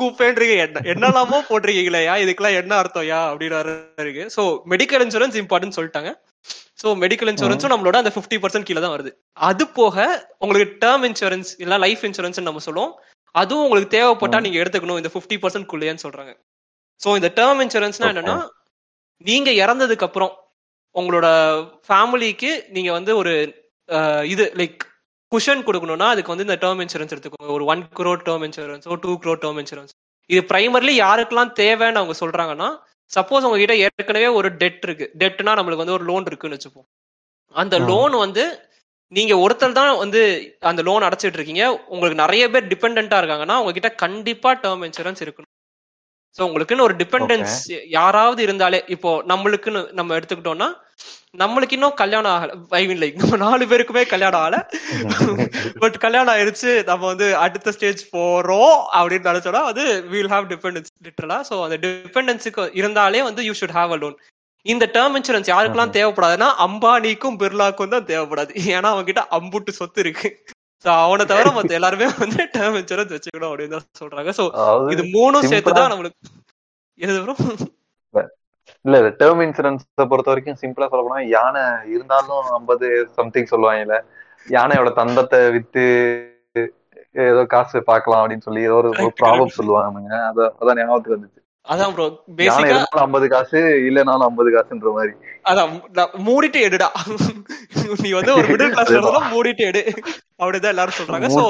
கூப்பேன்றீங்க? 0.00 0.56
என்ன 0.64 0.82
என்னெல்லாமோ 0.92 1.38
போட்டிருக்கீங்களேயா 1.50 2.16
இதுக்கெல்லாம் 2.22 2.58
என்ன 2.62 2.72
அர்த்தம் 2.80 3.06
யா 3.10 3.20
அப்படின்னு 3.30 3.60
இருக்கு. 4.06 4.24
ஸோ 4.36 4.44
மெடிக்கல் 4.72 5.04
இன்சூரன்ஸ் 5.06 5.38
இம்பார்ட்டன் 5.42 5.76
சொல்லிட்டாங்க. 5.78 6.12
ஸோ 6.82 6.88
மெடிக்கல் 7.04 7.30
இன்சூரன்ஸும் 7.32 7.72
நம்மளோட 7.74 7.96
அந்த 8.02 8.12
ஃபிஃப்டி 8.16 8.36
பர்சன்ட் 8.42 8.68
கீழே 8.68 8.82
தான் 8.86 8.94
வருது. 8.96 9.10
அது 9.50 9.64
போக 9.78 9.96
உங்களுக்கு 10.42 10.68
டேர்ம் 10.84 11.06
இன்சூரன்ஸ் 11.10 11.50
இல்ல 11.64 11.78
லைஃப் 11.86 12.04
இன்சூரன்ஸ் 12.10 12.46
நம்ம 12.48 12.62
சொல்லுவோம். 12.68 12.92
அதுவும் 13.34 13.64
உங்களுக்கு 13.66 13.94
தேவைப்பட்டா. 13.96 14.38
நீங்க 14.44 14.58
எடுத்துக்கணும் 14.62 15.00
இந்த 15.02 15.12
ஃபிஃப்டி 15.14 15.38
பர்சன்ட் 15.42 15.70
குள்ளேன்னு 15.72 16.04
சொல்றாங்க. 16.06 16.32
ஸோ 17.00 17.08
இந்த 17.20 17.30
டேர்ம் 17.40 17.62
இன்சூரன்ஸ்னா. 17.66 18.08
என்னன்னா 18.14 18.38
நீங்க 19.30 19.50
இறந்ததுக்கு 19.64 20.06
அப்புறம் 20.08 20.32
உங்களோட 20.98 21.26
ஃபேமிலிக்கு 21.88 22.50
நீங்க 22.76 22.90
வந்து 22.98 23.12
ஒரு 23.16 23.34
இது 24.32 24.44
லைக் 24.60 24.80
குஷன் 25.32 25.64
கொடுக்கணும்னா 25.66 26.06
அதுக்கு 26.12 26.32
வந்து 26.32 26.46
இந்த 26.46 26.56
டேர்ம் 26.62 26.80
இன்சூரன்ஸ் 26.84 27.12
எடுத்துக்கோங்க. 27.14 27.50
ஒரு 27.56 27.64
one 27.72 27.82
crore 27.98 28.20
term 28.28 28.44
insurance 28.46 28.86
two 29.04 29.12
crore 29.24 29.38
term 29.44 29.60
insurance 29.62 29.92
இது 30.30 30.40
பிரைமர்லி 30.52 30.94
யாருக்கெல்லாம் 31.04 31.52
தேவைன்னு 31.60 32.00
அவங்க 32.00 32.14
சொல்றாங்கன்னா 32.22 32.68
சப்போஸ் 33.10 33.46
உங்ககிட்ட 33.46 33.74
ஏற்கனவே 33.84 34.26
ஒரு 34.38 34.48
டெட் 34.62 34.82
இருக்கு. 34.86 35.06
டெட்னா 35.20 35.52
நம்மளுக்கு 35.58 35.82
வந்து 35.84 35.96
ஒரு 35.98 36.04
லோன் 36.10 36.28
இருக்குன்னு 36.30 36.58
வச்சுப்போம். 36.58 36.88
அந்த. 37.54 37.76
லோன் 37.90 38.14
வந்து 38.24 38.44
நீங்க 39.12 39.34
ஒருத்தர் 39.44 39.78
தான் 39.78 39.96
வந்து 40.02 40.20
அந்த 40.70 40.80
லோன் 40.88 41.06
அடைச்சிட்டு 41.06 41.38
இருக்கீங்க. 41.38 41.64
உங்களுக்கு 41.92 42.22
நிறைய 42.24 42.44
பேர் 42.52 42.68
டிபெண்டா 42.72 43.18
இருக்காங்கன்னா 43.22 43.56
உங்ககிட்ட 43.62 43.90
கண்டிப்பா 44.04 44.50
டேர்ம் 44.64 44.84
இன்சூரன்ஸ் 44.88 45.22
இருக்கணும். 45.24 45.49
சோ 46.36 46.40
உங்களுக்குன்னு 46.46 46.86
ஒரு 46.88 46.94
டிபெண்டன்ஸ் 47.02 47.54
யாராவது 47.98 48.40
இருந்தாலே 48.46 48.80
இப்போ 48.94 49.10
நம்மளுக்குன்னு 49.32 49.82
நம்ம 49.98 50.16
எடுத்துக்கிட்டோம்னா 50.18 50.68
நம்மளுக்கு 51.40 51.76
இன்னும் 51.76 51.98
கல்யாணம் 52.00 52.32
ஆகல. 52.34 52.52
ஐ 52.78 52.82
மீன் 52.88 53.00
லைக் 53.02 53.20
நம்ம 53.20 53.36
நாலு 53.42 53.64
பேருக்குமே 53.70 54.02
கல்யாணம் 54.12 54.42
ஆகல. 54.42 54.56
பட் 55.82 55.96
கல்யாணம் 56.04 56.32
ஆயிருச்சு 56.34 56.70
நம்ம 56.90 57.02
வந்து 57.12 57.26
அடுத்த 57.44 57.72
ஸ்டேஜ் 57.76 58.02
போறோம் 58.14 58.74
அப்படின்னு 58.98 59.28
நினைச்சோம்னா 59.30 59.62
அது 59.70 59.84
வில் 60.14 60.32
ஹாவ் 60.34 60.50
டிபெண்டன்ஸ் 60.52 60.90
லிட்டரலா 61.06 61.38
சோ 61.50 61.56
அந்த 61.66 61.78
டிபெண்டன்ஸுக்கு 61.84 62.64
இருந்தாலே 62.80 63.22
வந்து 63.28 63.44
you 63.48 63.54
should 63.60 63.76
have 63.78 63.94
a 63.96 64.00
loan 64.02 64.16
இந்த 64.66 64.84
டேர்ம் 64.96 65.16
இன்சூரன்ஸ் 65.18 65.52
யாருக்கெல்லாம் 65.52 65.94
தேவைப்படாதுன்னா 65.96 66.48
அம்பானிக்கும் 66.66 67.38
பிர்லாக்கும் 67.42 67.94
தான் 67.94 68.08
தேவைப்படாது. 68.10 68.52
ஏன்னா 68.74 68.88
அவங்க 68.92 69.06
கிட்ட 69.10 69.22
அம்புட்டு 69.38 69.72
சொத்து 69.80 70.00
இருக்கு. 70.04 70.30
அவனை 70.84 71.24
தவிர 71.26 71.48
மத்த 71.52 71.76
எல்லாருமே 71.76 72.06
வந்து 72.20 72.42
டேர்ம் 72.54 72.78
இன்சூரன்ஸ் 72.78 73.14
வச்சுக்கணும் 73.14 73.50
அப்படின்னு 73.50 73.74
தான் 73.76 73.88
சொல்றாங்க 74.00 74.32
சோ 74.38 74.44
இது 74.90 75.02
மூணும் 75.14 75.42
simple 75.42 75.52
சேர்த்து 75.52 75.72
ஆ- 75.72 75.78
தான் 75.78 75.92
நம்மளுக்கு 75.92 76.18
என்னது 77.00 77.20
bro? 77.24 77.34
இல்ல 78.84 78.96
டேர்ம் 79.18 79.42
இன்சூரன்ஸ் 79.44 79.82
பொறுத்த 80.10 80.30
வரைக்கும் 80.30 80.58
சிம்பிளா 80.60 80.86
சொல்ல 80.88 81.04
போனா 81.06 81.22
யானை 81.32 81.62
இருந்தாலும் 81.94 82.46
ஐம்பது 82.54 82.86
சம்திங் 83.16 83.50
சொல்லுவாங்கல்ல 83.50 83.96
யானையோட 84.46 84.90
தந்தத்தை 84.96 85.40
வித்து 85.56 85.84
ஏதோ 87.24 87.42
காசு 87.52 87.78
பார்க்கலாம் 87.88 88.22
அப்படின்னு 88.22 88.46
சொல்லி 88.46 88.62
ஏதோ 88.62 88.76
ஒரு 88.80 88.90
ப்ராப்ளம். 89.20 89.54
சொல்லுவாங்க 89.56 89.98
அத 90.28 90.40
அதான் 90.60 90.78
ஞாபகத்துக்கு 90.80 91.16
வந்துச்சு 91.16 91.39
அதான் 91.70 91.92
ப்ரோ 91.92 92.22
பேசிக்கா 92.36 92.84
ஐம்பது 92.84 93.28
காசு 93.28 93.58
இல்லைனாலும் 93.58 94.22
ஐம்பது 94.22 94.50
காசுன்ற 94.58 94.92
மாதிரி. 94.92 95.12
அதான் 95.44 95.82
மூடிட்டு 96.26 96.62
எடுடா. 96.68 96.88
நீ 98.02 98.10
வந்து 98.10 98.34
ஒரு 98.34 98.48
மிடில் 98.48 98.72
கிளாஸ்ல 98.72 99.02
மூடிட்டு 99.32 99.56
எடு. 99.56 99.92
அப்படிதான் 100.38 100.68
எல்லாரும் 100.68 100.94
சொல்றாங்க. 100.98 101.26
சோ. 101.26 101.42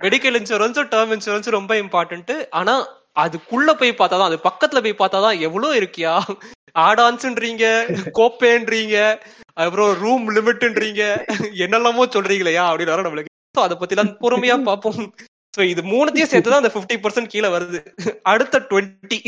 மெடிக்கல் 0.00 0.36
இன்சூரன்ஸும் 0.40 0.88
டேர்ம் 0.88 1.18
இன்சூரன்ஸும் 1.18 1.50
ரொம்ப 1.50 1.74
இம்பார்ட்டன்ட் 1.74 2.46
ஆனா 2.50 2.88
அதுக்குள்ள 3.20 3.72
போய் 3.72 3.94
பார்த்தாதான் 3.98 4.22
அது 4.22 4.38
பக்கத்துல 4.38 4.94
போய் 4.94 5.08
பார்த்தாதான் 5.08 5.40
எவ்வளவு 5.40 5.74
இருக்கியா? 5.74 6.20
ஆடான்ஸ்ன்றீங்க 6.78 7.64
கோப்பேன்றீங்க 8.14 9.20
அப்புறம் 9.52 9.98
ரூம் 9.98 10.36
லிமிட்ன்றீங்க 10.36 11.02
என்னெல்லாமோ 11.58 12.04
சொல்றீங்களேயா? 12.08 12.64
அப்படின்னு 12.66 12.94
வர 12.94 13.02
நம்மளுக்கு. 13.02 13.30
அதை 13.58 13.76
பத்தி 13.76 13.96
எல்லாம் 13.96 14.16
பொறுமையா 14.20 14.62
பார்ப்போம். 14.62 15.14
சோ 15.54 15.60
இது 15.72 15.82
மூணுத்தையும் 15.92 16.30
சேர்த்து 16.32 16.50
தான் 16.50 16.62
அந்த 16.62 16.72
50% 16.74 17.02
பர்சன்ட் 17.04 17.32
கீழே 17.32 17.48
வருது. 17.54 17.80
அடுத்த 18.32 18.60
டுவெண்ட்டி 18.70 19.18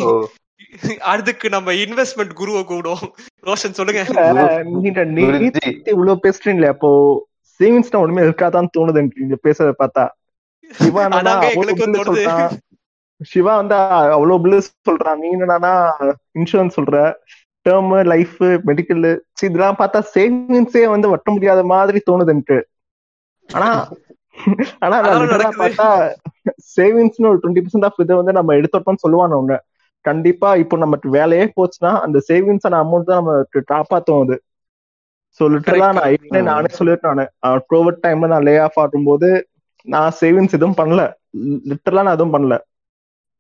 அதுக்கு 1.13 1.47
நம்ம 1.55 1.73
இன்வெஸ்ட்மெண்ட் 1.85 2.33
குருவை 2.41 2.63
கூடும் 2.65 3.03
ரோஷன் 3.49 3.77
சொல்லுங்க. 3.79 4.03
நீங்க 4.75 5.05
நீ 5.17 5.23
குருஜி. 5.25 5.71
இவ்வளவு 5.95 6.23
பேசுறீங்களே 6.27 6.71
அப்போ 6.75 6.91
சேவிங்ஸ் 7.61 7.97
ஒண்ணுமே 8.03 8.23
இருக்காதான் 8.27 8.73
தோணுது 8.77 9.03
நீங்க 9.21 9.37
பேசுறத 9.47 9.75
பார்த்தா. 9.83 10.05
சிவா 10.71 11.03
வந்து 13.61 13.77
அவ்வளவு 14.17 14.41
பில்லு 14.45 14.59
சொல்றான் 14.89 15.21
நீ 15.23 15.29
என்னன்னா 15.37 15.73
இன்சூரன்ஸ் 16.41 16.77
சொல்ற? 16.79 16.97
டேர்ம் 17.67 17.93
லைஃப் 18.13 18.39
மெடிக்கல் 18.69 19.05
இதெல்லாம் 19.47 19.79
பார்த்தா 19.81 20.01
சேவிங்ஸே 20.15 20.83
வந்து 20.95 21.13
வட்ட 21.13 21.29
முடியாத 21.35 21.61
மாதிரி 21.73 22.01
தோணுது 22.09 22.35
எனக்கு. 22.35 22.59
ஆனா 23.49 23.69
ஆனா. 24.83 24.97
பார்த்தா 25.55 25.87
சேவிங்ஸ்னு 26.71 27.31
ஒரு 27.31 27.39
டுவெண்ட்டி 27.43 27.63
பர்சன்ட் 27.63 27.87
ஆஃப் 27.89 28.03
இதை 28.05 28.15
வந்து 28.21 28.33
நம்ம 28.33 28.55
எடுத்தோம்னு 28.61 29.05
சொல்லுவான் 29.05 29.37
ஒண்ணு 29.37 29.57
கண்டிப்பா 30.05 30.49
இப்போ 30.63 30.77
நமக்கு 30.79 31.09
வேலையே 31.11 31.45
போச்சுன்னா 31.57 31.93
அந்த 32.05 32.19
சேவிங்ஸ் 32.27 32.67
அமௌண்ட் 32.81 33.11
தான் 33.11 33.23
நமக்கு 33.23 33.61
காப்பாத்தும் 33.71 34.23
அது. 34.25 34.37
ஸோ 35.41 35.45
லிட்டரலா 35.55 35.89
நான். 35.93 36.11
ஏற்கனவே 36.13 36.43
நானே 36.49 36.71
சொல்லியிருக்கேன் 36.77 37.19
நான். 37.21 37.33
கோவிட் 37.71 38.03
டைம்ல 38.05 38.29
நான் 38.33 38.47
லே 38.49 38.55
ஆஃப் 38.61 38.79
ஆகும்போது 38.83 39.29
நான் 39.87 40.15
சேவிங்ஸ் 40.21 40.57
எதுவும் 40.59 40.79
பண்ணல. 40.81 41.03
லிட்டரலா 41.71 42.05
நான் 42.07 42.17
எதுவும் 42.17 42.37
பண்ணல. 42.37 42.57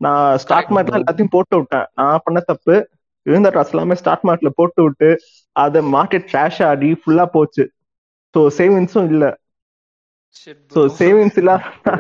நான் 0.01 0.25
ஸ்டாக். 0.43 0.69
மார்ட்ல 0.69 0.99
எல்லாத்தையும் 0.99 1.35
போட்டு 1.35 1.55
விட்டேன். 1.59 1.87
நான் 1.95 2.25
பண்ண 2.25 2.39
தப்பு 2.45 2.75
இருந்த 3.27 3.49
ட்ரெஸ் 3.53 3.73
எல்லாமே 3.73 3.95
ஸ்டாக் 4.01 4.25
மார்ட்ல 4.25 4.51
போட்டு 4.57 4.81
விட்டு 4.83 5.09
அதை 5.57 5.81
மார்க்கெட் 5.95 6.27
கிராஷ் 6.31 6.61
ஆடி 6.69 6.91
ஃபுல்லா 7.01 7.25
போச்சு. 7.35 7.65
ஸோ 8.35 8.41
சேவிங்ஸும் 8.57 9.09
இல்ல. 9.11 9.25
ஸோ 10.75 10.81
சேவிங்ஸ் 11.01 11.39
இல்லாத 11.43 11.95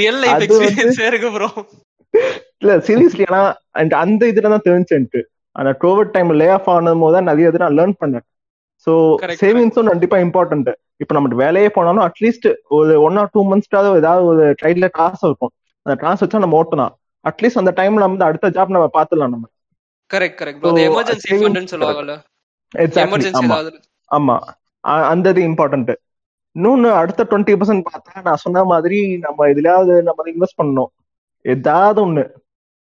ரியல் 0.00 0.20
லைஃப் 0.22 0.34
அது 0.36 0.46
எக்ஸ்பீரியன்ஸ் 0.48 1.00
இருக்கு 1.08 1.30
ப்ரோ 1.36 1.48
இல்ல 2.62 2.72
சீரியஸ்லி 2.86 3.24
ஆனா 3.30 3.40
அந்த 4.02 4.22
இதுல 4.32 4.50
தான் 4.54 4.66
தெரிஞ்சு 4.68 4.94
எனக்கு 4.98 5.20
அந்த 5.56 5.70
கோவிட் 5.84 6.12
டைம் 6.14 6.30
லே 6.40 6.48
ஆஃப் 6.56 6.68
ஆனது 6.72 7.00
போது 7.02 7.16
தான் 7.16 7.28
நிறைய 7.30 7.50
இது 7.50 7.62
நான் 7.64 7.76
லேர்ன் 7.78 7.96
பண்ணேன். 8.02 8.24
ஸோ 8.86 8.92
Correct, 9.22 9.40
சேவிங்ஸும் 9.42 9.90
கண்டிப்பா 9.92 10.16
இம்பார்ட்டன்ட் 10.24 10.68
இப்போ 11.02 11.12
நம்ம 11.16 11.36
வேலையே 11.42 11.68
போனாலும் 11.76 12.04
அட்லீஸ்ட் 12.06 12.46
ஒரு 12.76 12.92
ஒன் 13.06 13.16
ஆர் 13.20 13.30
டூ 13.34 13.40
மந்த்ஸ்க்காவது 13.50 14.00
ஏதாவது 14.02 14.24
ஒரு 14.32 14.44
கைட்ல 14.62 14.86
காசு 14.98 15.22
இருக்கும். 15.28 15.52
அந்த 15.86 15.94
காசு 16.04 16.20
வச்சா 16.24 16.42
நம்ம 16.44 16.58
ஓட்டலாம். 16.60 16.92
அட்லீஸ்ட் 17.24 17.60
அந்த 17.62 17.72
டைம்ல 17.80 18.06
வந்து 18.08 18.26
அடுத்த 18.28 18.50
ஜாப் 18.56 18.74
நம்ம 18.76 18.88
பாத்துலாம் 18.98 19.32
நம்ம. 19.34 19.46
கரெக்ட் 20.10 20.38
கரெக்ட் 20.40 20.66
எமர்ஜென்சி 20.86 21.30
ஃபண்ட்னு 21.34 21.72
சொல்லுவாங்கல்ல. 21.74 22.14
எக்ஸாக்ட்லி 22.74 23.06
எமர்ஜென்சி 23.06 23.46
ஆமா. 24.10 24.36
அந்த 25.12 25.28
இது 25.34 25.42
இம்பார்ட்டன்ட் 25.50 25.92
இன்னொன்னு 26.58 26.90
அடுத்த 26.92 27.26
டுவெண்ட்டி 27.30 27.56
பர்சன்ட் 27.56 27.82
பார்த்தா 27.92 28.22
நான் 28.22 28.36
சொன்ன 28.36 28.64
மாதிரி 28.64 29.18
நம்ம 29.18 29.46
எதுலயாவது 29.46 30.02
நம்ம 30.02 30.30
இன்வெஸ்ட் 30.30 30.62
பண்ணணும். 30.62 31.04
ஏதாவது 31.42 32.06
ஒண்ணு. 32.06 32.30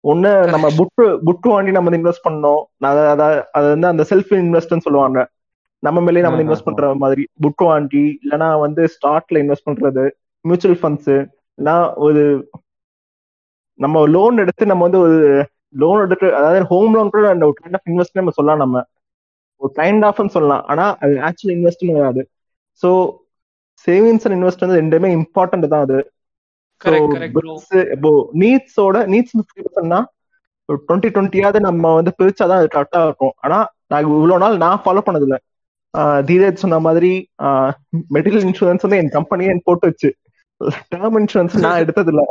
ஒண்ணு 0.08 0.48
நம்ம 0.48 0.68
புட்டு 0.68 1.02
புட்டு 1.02 1.48
வாங்கி 1.48 1.70
நம்ம 1.70 1.90
இன்வெஸ்ட் 1.90 2.28
பண்ணணும். 2.28 2.62
நான் 2.76 2.96
அத- 2.96 3.48
அது 3.52 3.68
வந்து 3.68 3.86
அந்த 3.86 4.04
செல்ஃப் 4.10 4.30
இன்வெஸ்ட்னு 4.30 4.78
சொல்லுவாங்க. 4.78 5.28
நம்ம 5.78 6.00
மேலே 6.00 6.20
நம்ம 6.20 6.42
இன்வெஸ்ட் 6.42 6.62
பண்ற 6.64 6.94
மாதிரி. 6.94 7.28
புட்டு 7.42 7.64
வாங்கி 7.64 8.18
இல்லைன்னா 8.24 8.60
வந்து 8.60 8.88
ஸ்டாக்ல 9.00 9.34
இன்வெஸ்ட் 9.34 9.70
பண்றது 9.70 10.10
மியூச்சுவல் 10.40 10.78
ஃபண்ட்ஸ் 10.78 11.28
இல்லைன்னா 11.56 11.94
ஒரு 11.94 12.50
நம்ம 13.74 14.06
லோன் 14.06 14.36
எடுத்து 14.36 14.66
நம்ம 14.66 14.82
வந்து 14.82 14.98
ஒரு 14.98 15.48
லோன் 15.68 16.00
எடுத்து 16.00 16.34
அதாவது 16.34 16.66
ஹோம் 16.66 16.94
லோன் 16.94 17.10
கூட 17.10 17.28
அந்த 17.28 17.44
ஒரு 17.44 17.54
கைண்ட் 17.62 17.72
ஆஃப் 17.72 17.86
இன்வெஸ்ட் 17.86 18.12
நம்ம 18.12 18.30
சொல்லலாம் 18.30 18.58
நம்ம. 18.58 18.84
ஒரு 19.56 19.72
கைண்ட் 19.76 20.12
ஆஃப்னு 20.12 20.28
சொல்லலாம். 20.28 20.64
ஆனா 20.66 20.96
அது 21.00 21.14
ஆக்சுவல் 21.14 21.46
இன்வெஸ்ட்னு 21.46 21.92
வராது 21.92 22.30
ஸோ 22.86 23.16
சேவிங்ஸ் 23.86 24.30
அண்ட் 24.30 24.44
இன்வெஸ்ட் 24.44 24.66
வந்து 24.66 24.82
ரெண்டுமே 24.82 25.10
இம்பார்ட்டன்ட் 25.10 25.68
தான் 25.68 25.80
அது. 25.80 26.12
நீட்ஸோட 28.34 28.96
நீட்ஸ் 29.06 29.34
ஃபிஃப்டி 29.36 29.62
பர்சன்ட்னா 29.62 30.04
ஒரு 30.64 30.84
டுவெண்ட்டி 30.88 31.06
டுவெண்ட்டியாவது 31.06 31.60
நம்ம 31.60 31.94
வந்து 31.94 32.14
பிரிச்சாதான் 32.22 32.64
அது 32.64 32.68
கரெக்டா 32.74 33.04
இருக்கும். 33.04 33.32
ஆனா 33.36 33.72
நான் 33.86 34.02
இவ்வளவு 34.02 34.38
நாள் 34.38 34.56
நான் 34.56 34.80
ஃபாலோ 34.84 34.98
பண்ணதில்ல. 35.06 35.36
தீரஜ் 35.98 36.54
சொன்ன 36.54 36.78
மாதிரி 36.78 37.30
மெடிக்கல் 37.42 38.44
இன்சூரன்ஸ் 38.48 38.88
வந்து 38.88 38.96
என் 38.96 39.10
கம்பெனியே 39.10 39.60
போட்டு 39.64 39.86
வச்சு 39.86 40.14
டேர்ம் 40.64 41.24
இன்சூரன்ஸ் 41.24 41.58
நான் 41.58 41.78
எடுத்தது 41.78 42.12
இல்ல 42.12 42.24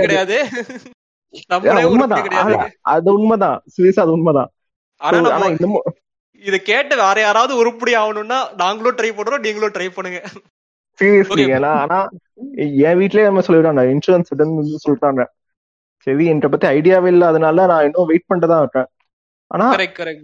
கிடையாது. 0.00 0.46
அது- 2.90 3.10
உண்மைதான். 3.10 3.62
சீரியஸா 3.76 4.00
அது 4.00 4.12
உண்மைதான். 4.12 4.50
ஆனா 4.96 5.46
இன்னமும் 5.46 5.82
இத 6.42 6.56
கேட்டு 6.68 6.94
வேற 7.00 7.16
யாராவது 7.20 7.52
உருப்படி 7.62 7.92
ஆகணும்னா 8.02 8.38
நாங்களும் 8.62 8.96
ட்ரை 8.98 9.10
பண்றோம் 9.16 9.44
நீங்களும் 9.46 9.74
ட்ரை 9.76 9.88
பண்ணுங்க. 9.96 10.20
சீரியஸ்லி. 10.98 11.44
ஏன்னா 11.56 11.72
ஆனா 11.82 11.98
என் 12.88 12.98
வீட்லயே 13.00 13.28
நம்ம 13.28 13.42
சொல்லிடுறாங்க 13.46 13.82
இன்சூரன்ஸ் 13.94 14.32
இதுன்னு 14.34 14.80
சொல்றாங்க 14.86 15.22
சரி 16.06 16.24
என்கிட்ட 16.30 16.50
பத்தி 16.52 16.66
ஐடியாவே 16.76 17.10
இல்ல 17.14 17.24
அதனால 17.32 17.66
நான் 17.70 17.86
இன்னும் 17.88 18.08
வெயிட் 18.10 18.26
பண்ணிட்டு 18.28 18.50
தான் 18.52 18.62
இருக்கேன். 18.64 18.88
ஆனா 19.50 19.66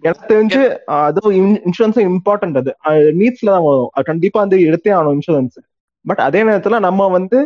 எனக்கு 0.02 0.26
தெரிஞ்சு 0.32 0.60
அதுவும் 1.06 1.36
இன்சூரன்ஸும் 1.66 2.08
இம்பார்ட்டன்ட் 2.12 2.58
அது. 2.60 2.72
நீட்ஸ்ல 3.20 3.54
தான் 3.56 3.66
வரும். 3.68 3.90
கண்டிப்பா 4.10 4.38
வந்து 4.44 4.58
எடுத்தே 4.68 4.92
ஆகணும் 4.96 5.16
இன்சூரன்ஸ் 5.18 5.56
பட் 6.04 6.22
அதே 6.26 6.40
நேரத்துல 6.48 6.78
நம்ம 6.88 7.08
வந்து 7.18 7.38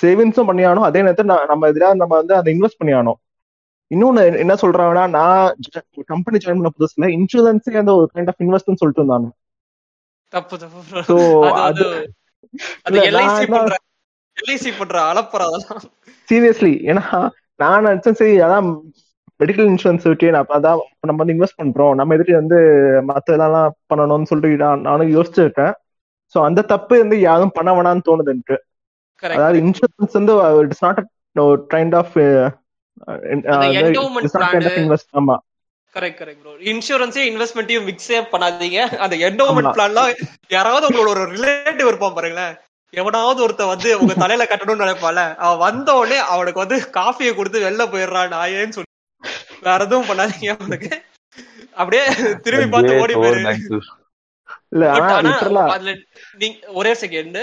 சேவிங்ஸும் 0.00 0.48
பண்ணி 0.50 0.62
ஆகணும் 0.68 0.88
அதே 0.88 1.02
நேரத்துல 1.06 1.36
நம்ம 1.52 1.68
இதுல 1.72 1.90
நம்ம 2.02 2.12
வந்து 2.20 2.34
அதை 2.38 2.48
இன்வெஸ்ட் 2.54 2.80
பண்ணி 2.80 2.94
ஆகணும் 2.98 3.18
இன்னொன்னு 3.90 4.22
என்ன 4.42 4.54
சொல்றாங்கன்னா 4.62 5.04
நான் 5.16 5.54
கம்பெனி 6.12 6.38
ஜாயின் 6.42 6.60
பண்ண 6.60 6.72
புதுசுல 6.78 7.08
இன்சூரன்ஸே 7.18 7.76
வந்து 7.80 7.96
ஒரு 8.00 8.08
கைண்ட் 8.14 8.30
ஆஃப் 8.32 8.42
இன்வெஸ்ட்னு 8.44 8.80
சொல்லிட்டு 8.80 9.02
இருந்தாங்க 9.02 9.28
தப்பு 10.32 10.56
தப்பு. 10.58 11.02
ஸோ 11.08 11.16
அது 11.66 11.86
சீரியஸ்லி 16.28 16.72
ஏன்னா 16.90 17.04
நான் 17.56 17.86
நினைச்சேன் 17.86 18.18
சரி 18.20 18.34
அதான் 18.46 18.68
மெடிக்கல் 19.40 19.68
இன்சூரன்ஸ் 19.72 20.06
ஓகே 20.10 20.30
நான் 20.34 20.54
அதான் 20.58 20.80
நம்ம 21.08 21.18
வந்து 21.22 21.34
இன்வெஸ்ட் 21.36 21.60
பண்றோம். 21.60 21.94
நம்ம 21.98 22.14
எதுக்கு 22.16 22.34
வந்து 22.40 22.58
மத்த 23.08 23.36
இதெல்லாம் 23.36 23.70
பண்ணணும்னு 23.90 24.30
சொல்லிட்டு 24.30 24.62
நான் 24.64 24.84
நானும் 24.88 25.12
யோசிச்சிருக்கேன். 25.16 25.72
ஸோ 26.34 26.38
அந்த 26.48 26.60
தப்பு 26.72 26.94
வந்து 27.02 27.16
யாரும் 27.20 27.54
பண்ண 27.56 27.70
வேணாம்னு 27.76 28.06
தோணுது 28.08 28.32
எனக்கு. 28.34 28.56
அதாவது 29.22 29.58
இன்சூரன்ஸ் 29.64 30.18
வந்து 30.18 30.34
இட்ஸ் 30.64 30.84
நாட் 30.86 31.00
கைண்ட் 31.74 31.96
ஆஃப் 32.00 32.14
ஆமா. 35.12 35.36
கரெக்ட் 35.94 36.20
கரெக்ட் 36.20 36.42
ப்ரோ 36.42 36.52
இன்சூரன்ஸே 36.58 37.24
இன்வெஸ்ட்மெண்ட்டையும் 37.30 37.88
மிக்ஸே 37.88 38.20
பண்ணாதீங்க. 38.32 38.96
அந்த 38.96 39.16
என்டோமெண்ட் 39.16 39.66
ஆமா. 39.66 39.70
பிளான்லாம் 39.70 40.26
யாராவது 40.48 40.88
உங்களோட 40.88 41.08
ஒரு 41.08 41.26
ரிலேட்டிவ் 41.26 41.86
இருப்பான் 41.86 42.14
பாருங்களேன். 42.14 42.56
எவனாவது 42.90 43.48
ஒருத்த 43.48 43.66
வந்து 43.66 44.00
உங்க 44.00 44.14
தலையில 44.14 44.48
கட்டணும்னு 44.50 44.84
நினைப்பால 44.84 45.36
அவன் 45.36 45.58
வந்த 45.58 45.94
உடனே 45.94 46.16
அவனுக்கு 46.16 46.58
வந்து 46.58 46.90
காஃபியை 46.92 47.34
கொடுத்து 47.34 47.70
வெளில 47.70 47.90
போயிடுறான் 47.90 48.32
நாயேன்னு 48.32 48.76
சொல்லி. 48.76 48.90
வேற 49.60 49.84
எதுவும் 49.84 50.08
பண்ணாதீங்க 50.08 50.58
அவனுக்கு. 50.58 51.02
அப்படியே 51.72 52.04
திரும்பி 52.42 52.66
பார்த்து 52.68 52.98
ஓடி 52.98 53.14
போயிரு. 53.14 53.80
ஒரே 56.74 56.92
செகண்ட் 56.94 57.34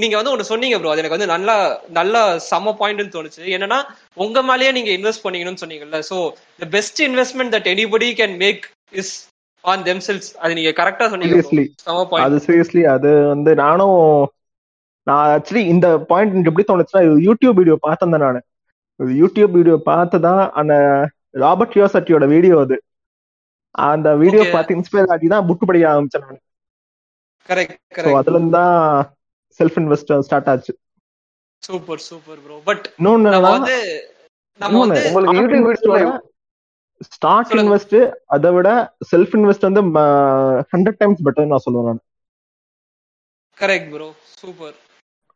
நீங்க 0.00 0.14
வந்து 0.16 0.32
ஒண்ணு 0.32 0.50
சொன்னீங்க 0.50 0.76
ப்ரோ 0.78 0.92
அது 0.92 1.02
எனக்கு 1.02 1.16
வந்து 1.16 1.32
நல்லா 1.32 1.56
நல்ல 1.90 2.14
சம 2.50 2.74
பாயிண்ட்னு 2.80 3.14
தோணுச்சு. 3.16 3.42
என்னன்னா 3.56 3.78
உங்க 4.16 4.42
மேலயே 4.42 4.72
நீங்க 4.72 4.90
இன்வெஸ்ட் 4.90 5.24
பண்ணீங்கன்னு 5.24 5.62
சொன்னீங்கல்ல 5.64 6.00
so 6.10 6.18
the 6.58 6.68
best 6.70 7.00
investment 7.02 7.54
that 7.56 7.68
anybody 7.74 8.08
can 8.20 8.36
make 8.36 8.64
is 8.92 9.12
on 9.64 9.84
themselves 9.84 10.28
அது 10.38 10.54
நீங்க 10.54 10.72
கரெக்டா 10.80 11.06
சொன்னீங்க 11.10 11.38
அது 12.26 12.36
சீரியஸ்லி 12.46 12.84
அது 12.94 13.10
வந்து 13.28 13.54
நானும் 13.62 13.98
நான் 15.06 15.28
ஆக்சுவலி 15.34 15.64
இந்த 15.74 15.86
பாயிண்ட் 16.10 16.32
எனக்கு 16.32 16.50
எப்படி 16.52 16.68
தோணுச்சுன்னா 16.68 17.02
யூடியூப் 17.26 17.58
வீடியோ 17.60 17.76
பார்த்தேன் 17.80 18.22
நான். 18.24 18.40
யூடியூப் 19.18 19.50
வீடியோ 19.50 19.76
பார்த்துதான் 19.86 20.42
அந்த 20.60 20.74
ராபர்ட் 21.34 21.76
யோசட்டியோட 21.76 22.24
வீடியோ 22.26 22.56
அது. 22.64 22.76
அந்த 23.84 24.08
வீடியோ. 24.22 24.42
பார்த்து 24.54 24.76
இன்ஸ்பயர் 24.76 25.12
ஆகி 25.14 25.26
தான் 25.28 25.46
புக் 25.48 25.66
படிக்க 25.68 25.86
ஆரம்பிச்சேன் 25.92 26.24
நான். 26.26 26.40
கரெக்ட் 27.50 28.16
அதுல 28.18 28.36
இருந்து 28.36 28.54
தான் 28.56 28.74
செல்ஃப் 29.60 29.78
இன்வெஸ்ட் 29.80 30.12
ஸ்டார்ட் 30.26 30.50
ஆச்சு 30.52 30.72
சூப்பர் 31.62 32.02
சூப்பர் 32.04 32.40
ப்ரோ 32.44 32.56
பட் 32.66 32.86
வந்து 33.48 33.76
நம்ம 34.60 34.78
வந்து 34.84 35.00
உங்களுக்கு 35.08 36.18
ஸ்டாக். 37.10 37.52
இன்வெஸ்ட் 37.56 37.96
அதை 38.34 38.48
விட 38.54 38.70
செல்ஃப் 39.10 39.34
இன்வெஸ்ட் 39.36 39.66
வந்து 39.68 39.82
ஹண்ட்ரட் 40.72 40.98
டைம்ஸ் 41.00 41.24
பெட்டர் 41.26 41.52
நான் 41.52 41.64
சொல்லுவேன் 41.66 41.88
நான். 41.90 42.02
Correct 43.58 43.90
bro 43.92 44.08
super 44.34 44.76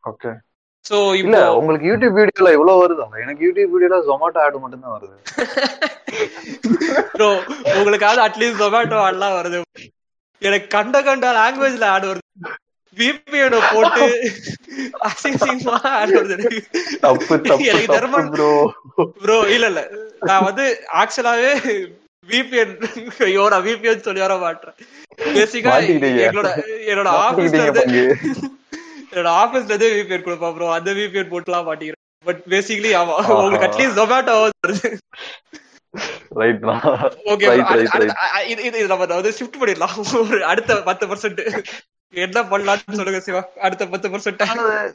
okay 0.03 0.31
so 0.85 0.97
இல்ல 1.21 1.35
இப்போ 1.37 1.57
உங்களுக்கு 1.59 1.87
யூடியூப் 1.89 2.17
வீடியோல 2.17 2.49
எவ்வளவு 2.57 2.81
வருது 2.83 3.21
எனக்கு 3.23 3.45
யூடியூப் 3.47 3.71
வீடியோல 3.75 3.99
ஜொமேட்டோ 4.09 4.41
ஆட் 4.43 4.57
மட்டும் 4.63 4.83
தான் 4.85 4.95
வருது. 4.97 5.15
ப்ரோ 7.13 7.29
உங்களுக்காவது 7.75 8.21
அட்லீஸ்ட் 8.25 8.61
ஜொமேட்டோ 8.61 8.97
ஆட்லாம் 9.05 9.37
வருது. 9.39 9.59
எனக்கு 10.41 10.67
கண்ட 10.69 10.97
கண்ட 11.03 11.25
லாங்குவேஜ்ல 11.37 11.85
ஆட் 11.93 12.07
வருது 12.07 12.23
விபிஎன் 12.97 13.55
போட்டு 13.71 14.03
அசிங்கமா 15.07 15.77
ஆட் 15.93 16.13
வருது 16.17 16.35
எனக்கு. 16.37 16.59
தர்மம் 17.91 18.29
ப்ரோ 18.33 18.49
ப்ரோ 19.17 19.37
இல்ல 19.55 19.67
இல்ல 19.71 19.81
நான் 20.29 20.45
வந்து 20.45 20.65
ஆக்சுவலாவே 21.01 21.51
விபிஎன் 22.27 22.73
ஐயோ 23.27 23.43
நான் 23.53 23.65
விபிஎன் 23.67 24.05
சொல்லி 24.05 24.23
வர 24.25 24.35
மாட்டேன் 24.37 24.75
பேசிக்கா. 25.35 25.73
எங்களோட 26.21 26.49
என்னோட 26.91 27.09
ஆபீஸ்ல 27.25 27.61
இருந்து. 27.65 27.83
என்னோட 29.09 29.29
ஆபீஸ்ல 29.41 29.71
இருந்து 29.71 29.89
விபிஎன் 29.97 30.25
கொடுப்பா 30.25 30.49
ப்ரோ 30.55 30.69
அந்த 30.77 30.91
விபிஎன் 30.99 31.31
போட்டுலாம் 31.33 31.67
மாட்டிக்கிறேன் 31.69 31.93
பட் 32.25 32.41
பேசிக்கலி 32.51 32.91
ஆமா. 33.01 33.15
உங்களுக்கு 33.35 33.67
அட்லீஸ்ட் 33.67 33.99
ஜொமேட்டோ 33.99 34.35
வருது 34.43 34.89
இது 38.69 38.87
நம்ம 38.87 39.05
வந்து 39.05 39.33
ஷிஃப்ட் 39.39 39.59
பண்ணிடலாம். 39.61 39.95
ஒரு 40.21 40.45
அடுத்த 40.45 40.81
பத்து 40.83 41.07
பர்சன்ட் 41.07 41.63
என்ன 42.13 42.41
பண்ணலாம்னு 42.43 42.97
சொல்லுங்க 42.99 43.19
சிவா. 43.19 43.41
அடுத்த 43.61 43.87
பத்து 43.87 44.09
பர்சன்ட் 44.09 44.93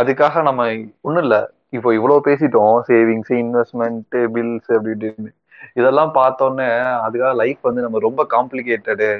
அதுக்காக 0.00 0.42
நம்ம 0.42 0.62
ஒண்ணும் 1.00 1.22
இல்ல. 1.22 1.36
இப்போ 1.70 1.94
இவ்வளவு 1.94 2.22
பேசிட்டோம். 2.24 2.74
சேவிங்ஸ் 2.88 3.32
இன்வெஸ்ட்மெண்ட் 3.40 4.16
பில்ஸ் 4.34 4.76
அப்படி 4.76 4.92
இப்படின்னு. 4.96 5.30
இதெல்லாம் 5.74 6.14
பார்த்தோன்னே 6.14 6.68
அதுக்காக 7.06 7.34
லைஃப் 7.34 7.60
வந்து 7.62 7.82
நம்ம 7.82 7.98
ரொம்ப 7.98 8.26
காம்ப்ளிகேட்டடு 8.30 9.10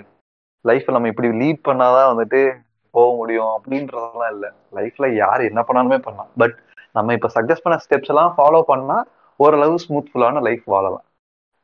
லைஃப்ல 0.65 0.91
நம்ம 0.91 1.09
இப்படி 1.09 1.29
லீட் 1.29 1.67
பண்ணாதான் 1.69 2.11
வந்துட்டு 2.13 2.41
போக 2.95 3.17
முடியும் 3.17 3.53
அப்படின்றதெல்லாம் 3.59 4.33
இல்ல. 4.33 4.47
லைஃப்ல 4.75 5.15
யார் 5.15 5.41
என்ன 5.41 5.61
பண்ணாலுமே 5.61 5.99
பண்ணலாம். 5.99 6.31
பட் 6.37 6.57
நம்ம 6.93 7.13
இப்ப 7.13 7.31
சஜஸ்ட் 7.35 7.65
பண்ண 7.65 7.79
ஸ்டெப்ஸ் 7.85 8.13
எல்லாம் 8.13 8.35
ஃபாலோ 8.39 8.63
பண்ணா 8.63 8.99
ஓரளவு 9.37 9.77
ஸ்மூத்ஃபுல்லான 9.79 10.43
லைஃப் 10.43 10.65
வாழலாம். 10.65 11.05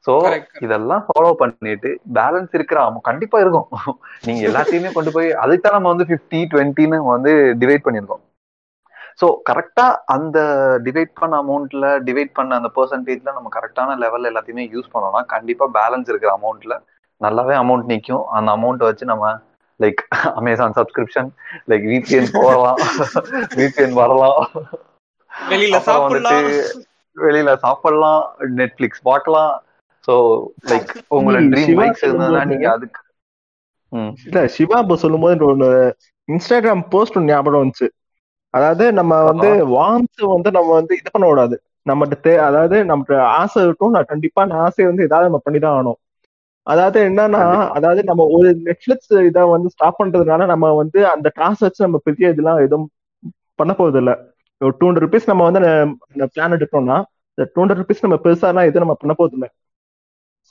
So 0.07 0.13
Correct. 0.21 0.53
இதெல்லாம் 0.61 1.05
ஃபாலோ 1.07 1.33
பண்ணிட்டு 1.33 2.01
பேலன்ஸ் 2.15 2.53
இருக்கிற 2.53 2.79
கண்டிப்பா 3.03 3.41
இருக்கும். 3.41 3.69
நீங்க 4.27 4.41
எல்லாத்தையுமே 4.49 4.93
கொண்டு 4.93 5.11
போய் 5.13 5.33
அதுக்கு 5.33 5.65
தான் 5.65 5.73
நம்ம 5.73 5.89
வந்து 5.89 6.05
பிப்டி 6.05 6.41
டுவெண்ட்டின்னு 6.53 6.99
வந்து 7.11 7.33
டிவைட் 7.63 7.85
பண்ணிருக்கோம் 7.87 8.23
ஸோ 9.21 9.27
கரெக்டா 9.51 9.85
அந்த 10.07 10.39
டிவைட் 10.85 11.13
பண்ண 11.15 11.43
அமௌண்ட்ல 11.43 11.87
டிவைட் 12.09 12.33
பண்ண 12.33 12.55
அந்த 12.55 12.71
பெர்சன்டேஜ்ல 12.77 13.33
நம்ம 13.33 13.49
கரெக்டான 13.57 13.97
லெவல்ல 13.99 14.31
எல்லாத்தையுமே 14.33 14.65
யூஸ் 14.75 14.93
பண்ணோம்னா 14.93 15.25
கண்டிப்பா 15.27 15.67
பேலன்ஸ் 15.75 16.09
இருக்கிற 16.09 16.39
அமௌண்ட்ல 16.39 16.77
நல்லாவே 17.21 17.55
அமௌண்ட் 17.55 17.89
நிக்கும். 17.89 18.25
அந்த 18.29 18.51
அமௌண்ட் 18.53 18.79
வச்சு 18.79 19.05
நம்ம 19.05 19.33
like 19.81 20.01
Amazon 20.35 20.73
subscription 20.73 21.29
like 21.69 21.85
VPN 21.85 22.31
போகலாம். 22.33 22.77
விபிஎன் 23.59 23.93
வரலாம். 23.93 24.41
வெளியில 25.31 25.79
சாப்பிடலாம். 25.81 26.39
வந்துட்டு 26.39 26.85
வெளியில 27.21 27.55
சாப்பிடலாம் 27.55 28.35
நெட்ஃபிளிக்ஸ் 28.57 29.03
பார்க்கலாம். 29.03 29.63
ஸோ 30.07 30.45
லைக் 30.67 30.89
உங்களோட 31.11 31.41
ட்ரீம் 31.41 31.79
பைக்ஸ் 31.79 32.05
இருந்ததுன்னா 32.05 32.11
சொல்லும்போது- 32.11 32.47
நீங்க 32.47 32.71
அதுக்கு 32.71 33.01
இல்ல 34.25 34.47
சிவா 34.47 34.79
இப்போ 34.79 34.97
சொல்லும் 34.97 35.21
போது 35.21 35.57
ஒண்ணு 35.57 35.93
இன்ஸ்டாகிராம் 36.29 36.91
போஸ்ட் 36.91 37.17
ஒன்று 37.17 37.33
ஞாபகம் 37.33 37.71
வந்துச்சு. 37.71 37.89
அதாவது 38.51 38.93
நம்ம 38.93 39.23
வந்து 39.23 39.49
வாம்ஸ் 39.67 40.27
வந்து 40.27 40.51
நம்ம 40.51 40.73
வந்து 40.73 40.95
இது 40.95 41.11
பண்ண 41.13 41.29
கூடாது. 41.29 41.63
நம்மகிட்ட 41.89 42.37
அதாவது 42.37 42.85
நமக்கு 42.85 43.19
ஆசை 43.21 43.65
இருக்கும். 43.65 43.91
நான் 43.91 44.05
கண்டிப்பா 44.05 44.43
அந்த 44.43 44.55
ஆசையை 44.55 44.95
வந்து 44.95 45.05
ஏதாவது 45.05 45.31
நம்ம 45.31 45.43
பண்ணிதான் 45.51 45.83
ஆகணும். 45.83 46.17
அதாவது 46.63 47.09
என்னன்னா. 47.09 47.69
அதாவது 47.69 48.05
நம்ம 48.05 48.27
ஒரு 48.31 48.61
நெட்ஃபிளிக்ஸ் 48.65 49.25
இதை 49.25 49.43
வந்து 49.43 49.69
ஸ்டாப் 49.69 50.05
பண்றதுனால 50.05 50.47
நம்ம 50.47 50.73
வந்து 50.73 51.09
அந்த 51.09 51.29
காசு 51.29 51.57
வச்சு 51.61 51.85
நம்ம 51.85 52.01
பெரிய 52.05 52.29
இதெல்லாம் 52.29 52.59
எதுவும் 52.59 52.91
பண்ண 53.55 53.75
போறது 53.79 53.97
இல்ல 53.97 54.37
டூ 54.61 54.87
ஹண்ட்ரட் 54.87 55.05
ருபீஸ் 55.07 55.31
நம்ம 55.31 55.45
வந்து 55.49 55.61
அந்த 56.15 56.27
பிளான் 56.35 56.57
எடுத்தோம்னா 56.59 56.99
இந்த 57.39 57.47
டூ 57.55 57.61
ஹண்ட்ரட் 57.63 57.81
ருபீஸ் 57.83 58.05
நம்ம 58.07 58.19
பெருசாலாம் 58.27 58.69
எதுவும் 58.71 58.85
நம்ம 58.87 58.97
பண்ண 59.03 59.15
இல்ல 59.39 59.49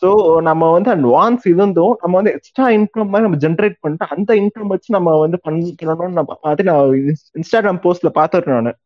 ஸோ 0.01 0.09
நம்ம 0.47 0.71
வந்து 0.71 0.89
அந்த 0.93 1.07
வான்ஸ் 1.07 1.45
இருந்தும் 1.51 1.93
நம்ம 2.01 2.13
வந்து 2.19 2.33
எக்ஸ்ட்ரா 2.37 2.65
இன்கம் 2.77 3.11
மாதிரி 3.11 3.25
நம்ம 3.27 3.39
ஜென்ரேட் 3.45 3.77
பண்ணிட்டு 3.83 4.11
அந்த 4.15 4.31
இன்கம் 4.41 4.73
வச்சு 4.73 4.97
நம்ம 4.97 5.15
வந்து 5.23 5.37
பண்ணணும்னு 5.45 6.19
நம்ம 6.19 6.35
பார்த்து 6.41 6.67
நான் 6.69 6.91
இன்ஸ்டாகிராம் 7.39 7.81
போஸ்ட்ல 7.85 8.11
பார்த்துருக்கேன் 8.19 8.59
நான். 8.59 8.77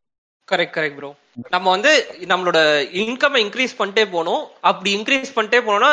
கரெக்ட் 0.48 0.74
கரெக்ட் 0.76 0.96
ப்ரோ 1.00 1.10
நம்ம 1.54 1.66
வந்து 1.70 1.90
நம்மளோட 2.30 2.58
இன்கம் 3.02 3.36
இன்க்ரீஸ் 3.42 3.78
பண்ணிட்டே 3.78 4.04
போகணும். 4.14 4.42
அப்படி 4.70 4.90
இன்க்ரீஸ் 4.96 5.36
பண்ணிட்டே 5.36 5.60
போனோம்னா 5.66 5.90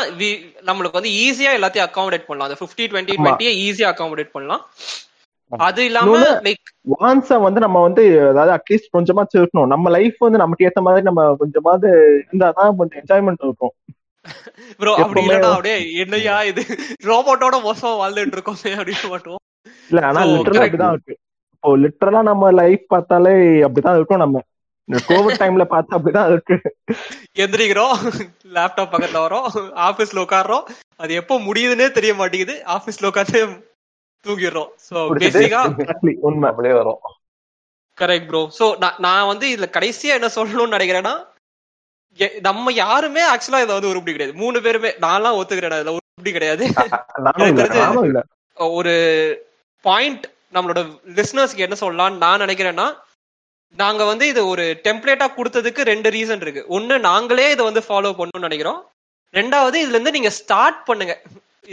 நம்மளுக்கு 0.70 1.00
வந்து 1.00 1.14
ஈஸியா 1.26 1.52
எல்லாத்தையும் 1.58 1.88
அகாமடேட் 1.90 2.28
பண்ணலாம். 2.30 2.48
அந்த 2.50 2.60
பிப்டி 2.64 2.88
டுவெண்ட்டி. 2.92 3.16
டுவெண்ட்டியை 3.20 3.54
ஈஸியா 3.66 3.90
அகாமடேட் 3.94 4.34
பண்ணலாம். 4.36 4.64
அது 5.52 5.86
இல்லாம 5.86 6.18
வான்ஸை 6.94 7.42
வந்து 7.42 7.60
நம்ம 7.60 7.82
வந்து 7.82 8.04
அதாவது 8.30 8.52
அட்லீஸ்ட் 8.56 8.94
கொஞ்சமா 8.98 9.24
இருக்கணும் 9.34 9.68
நம்ம 9.68 9.90
லைஃப் 9.90 10.18
வந்து 10.20 10.38
நமக்கு 10.38 10.66
ஏத்த 10.68 10.82
மாதிரி 10.82 11.06
நம்ம 11.06 11.36
கொஞ்சமாவது 11.36 11.90
இருந்தாதான் 12.24 12.76
கொஞ்சம் 12.78 13.00
என்ஜாய்மெண்ட் 13.02 13.46
இருக்கும். 13.46 13.74
ப்ரோ 14.80 14.92
அப்படி 14.96 15.22
இல்லைன்னா 15.22 15.52
அப்படியே 15.52 15.78
என்னையா 15.96 16.44
இது? 16.44 16.62
ரோபோட்டோட 17.06 17.58
மோசமா 17.62 17.92
வாழ்ந்துட்டு 18.02 18.38
இருக்கோமே 18.38 18.72
அப்படின்னு 18.80 19.10
மட்டும். 19.10 19.40
இல்ல 19.92 20.02
ஆனா 20.02 20.22
லிட்டரலா. 20.24 20.64
அப்படிதான் 20.64 20.94
இருக்கு. 20.94 21.16
இப்போ 21.54 21.78
லிட்டரலா 21.78 22.22
நம்ம 22.22 22.52
லைஃப் 22.52 22.84
பார்த்தாலே 22.88 23.34
அப்படிதான் 23.66 23.96
இருக்கும் 23.96 24.18
நம்ம. 24.18 24.42
கோவிட் 24.90 25.42
டைம்ல 25.42 25.64
பார்த்தா 25.74 25.98
அப்படிதான் 25.98 26.30
இருக்கு. 26.32 26.56
எந்திரிக்கிறோம் 27.38 27.96
லேப்டாப் 28.54 28.94
பக்கத்துல 28.94 29.24
வரோம் 29.26 29.48
ஆபீஸ்ல 29.88 30.24
உட்காடுறோம் 30.26 30.64
அது 30.96 31.14
எப்போ 31.14 31.36
முடியுதுன்னே 31.40 31.92
தெரிய 31.92 32.14
மாட்டேங்குது. 32.14 32.56
ஆபீஸ்ல 32.68 33.10
உட்காந்து 33.12 33.42
தூங்கிடுறோம். 34.26 34.70
சோ 34.90 34.98
பேசிக்கா 35.24 35.62
உண்மை. 36.30 36.48
அப்படியே 36.52 36.76
வரும். 36.80 37.02
கரெக்ட் 37.98 38.30
ப்ரோ 38.30 38.42
சோ 38.60 38.66
நான் 39.06 39.30
வந்து 39.32 39.46
இதுல 39.54 39.68
கடைசியா 39.78 40.14
என்ன 40.20 40.30
சொல்லணும்னு 40.38 40.76
நினைக்கிறேன்னா 40.78 41.16
நம்ம 42.48 42.72
யாருமே 42.84 43.22
ஆக்சுவலா 43.32 43.62
இதை 43.64 43.74
வந்து 43.76 43.92
உருப்படி 43.92 44.14
கிடையாது. 44.14 44.40
மூணு 44.44 44.58
பேருமே 44.66 44.90
நான்லாம் 45.06 45.38
ஒத்துக்கிறேன். 45.40 45.80
இதுல 45.82 45.96
உருப்படி 45.98 46.32
கிடையாது. 46.38 46.64
ஒரு 48.78 48.94
பாயிண்ட் 49.86 50.26
நம்மளோட 50.56 50.80
லிசனர்ஸ்க்கு 51.18 51.66
என்ன 51.66 51.76
சொல்லலாம்னு 51.82 52.24
நான் 52.24 52.44
நினைக்கிறேன்னா 52.46 52.88
நாங்க 53.76 54.04
வந்து 54.10 54.26
இது 54.32 54.42
ஒரு 54.52 54.64
டெம்ப்ளேட்டா 54.86 55.28
கொடுத்ததுக்கு 55.36 55.82
ரெண்டு 55.92 56.10
ரீசன் 56.16 56.44
இருக்கு. 56.46 56.62
ஒன்னு 56.78 56.96
நாங்களே 57.10 57.46
இதை 57.56 57.64
வந்து 57.70 57.84
ஃபாலோ 57.88 58.12
பண்ணணும்னு 58.20 58.48
நினைக்கிறோம். 58.48 58.80
ரெண்டாவது 59.34 59.78
இதுல 59.84 59.96
இருந்து 59.98 60.16
நீங்க 60.18 60.32
ஸ்டார்ட் 60.40 60.80
பண்ணுங்க. 60.90 61.16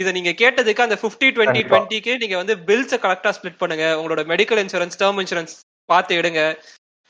இதை 0.01 0.11
நீங்க 0.17 0.31
கேட்டதுக்கு 0.41 0.85
அந்த 0.85 0.97
50 1.03 1.29
டுவெண்ட்டி. 1.35 1.61
டுவெண்ட்டிக்கு 1.69 2.13
நீங்க 2.23 2.35
வந்து 2.41 2.55
பில்ஸை 2.67 2.97
கரெக்டா 3.05 3.31
ஸ்ப்ளிட் 3.37 3.61
பண்ணுங்க. 3.61 3.85
உங்களோட 3.99 4.23
மெடிக்கல் 4.31 4.61
இன்சூரன்ஸ் 4.63 4.99
டேர்ம் 5.01 5.19
இன்சூரன்ஸ் 5.23 5.53
பார்த்து 5.91 6.19
எடுங்க. 6.21 6.41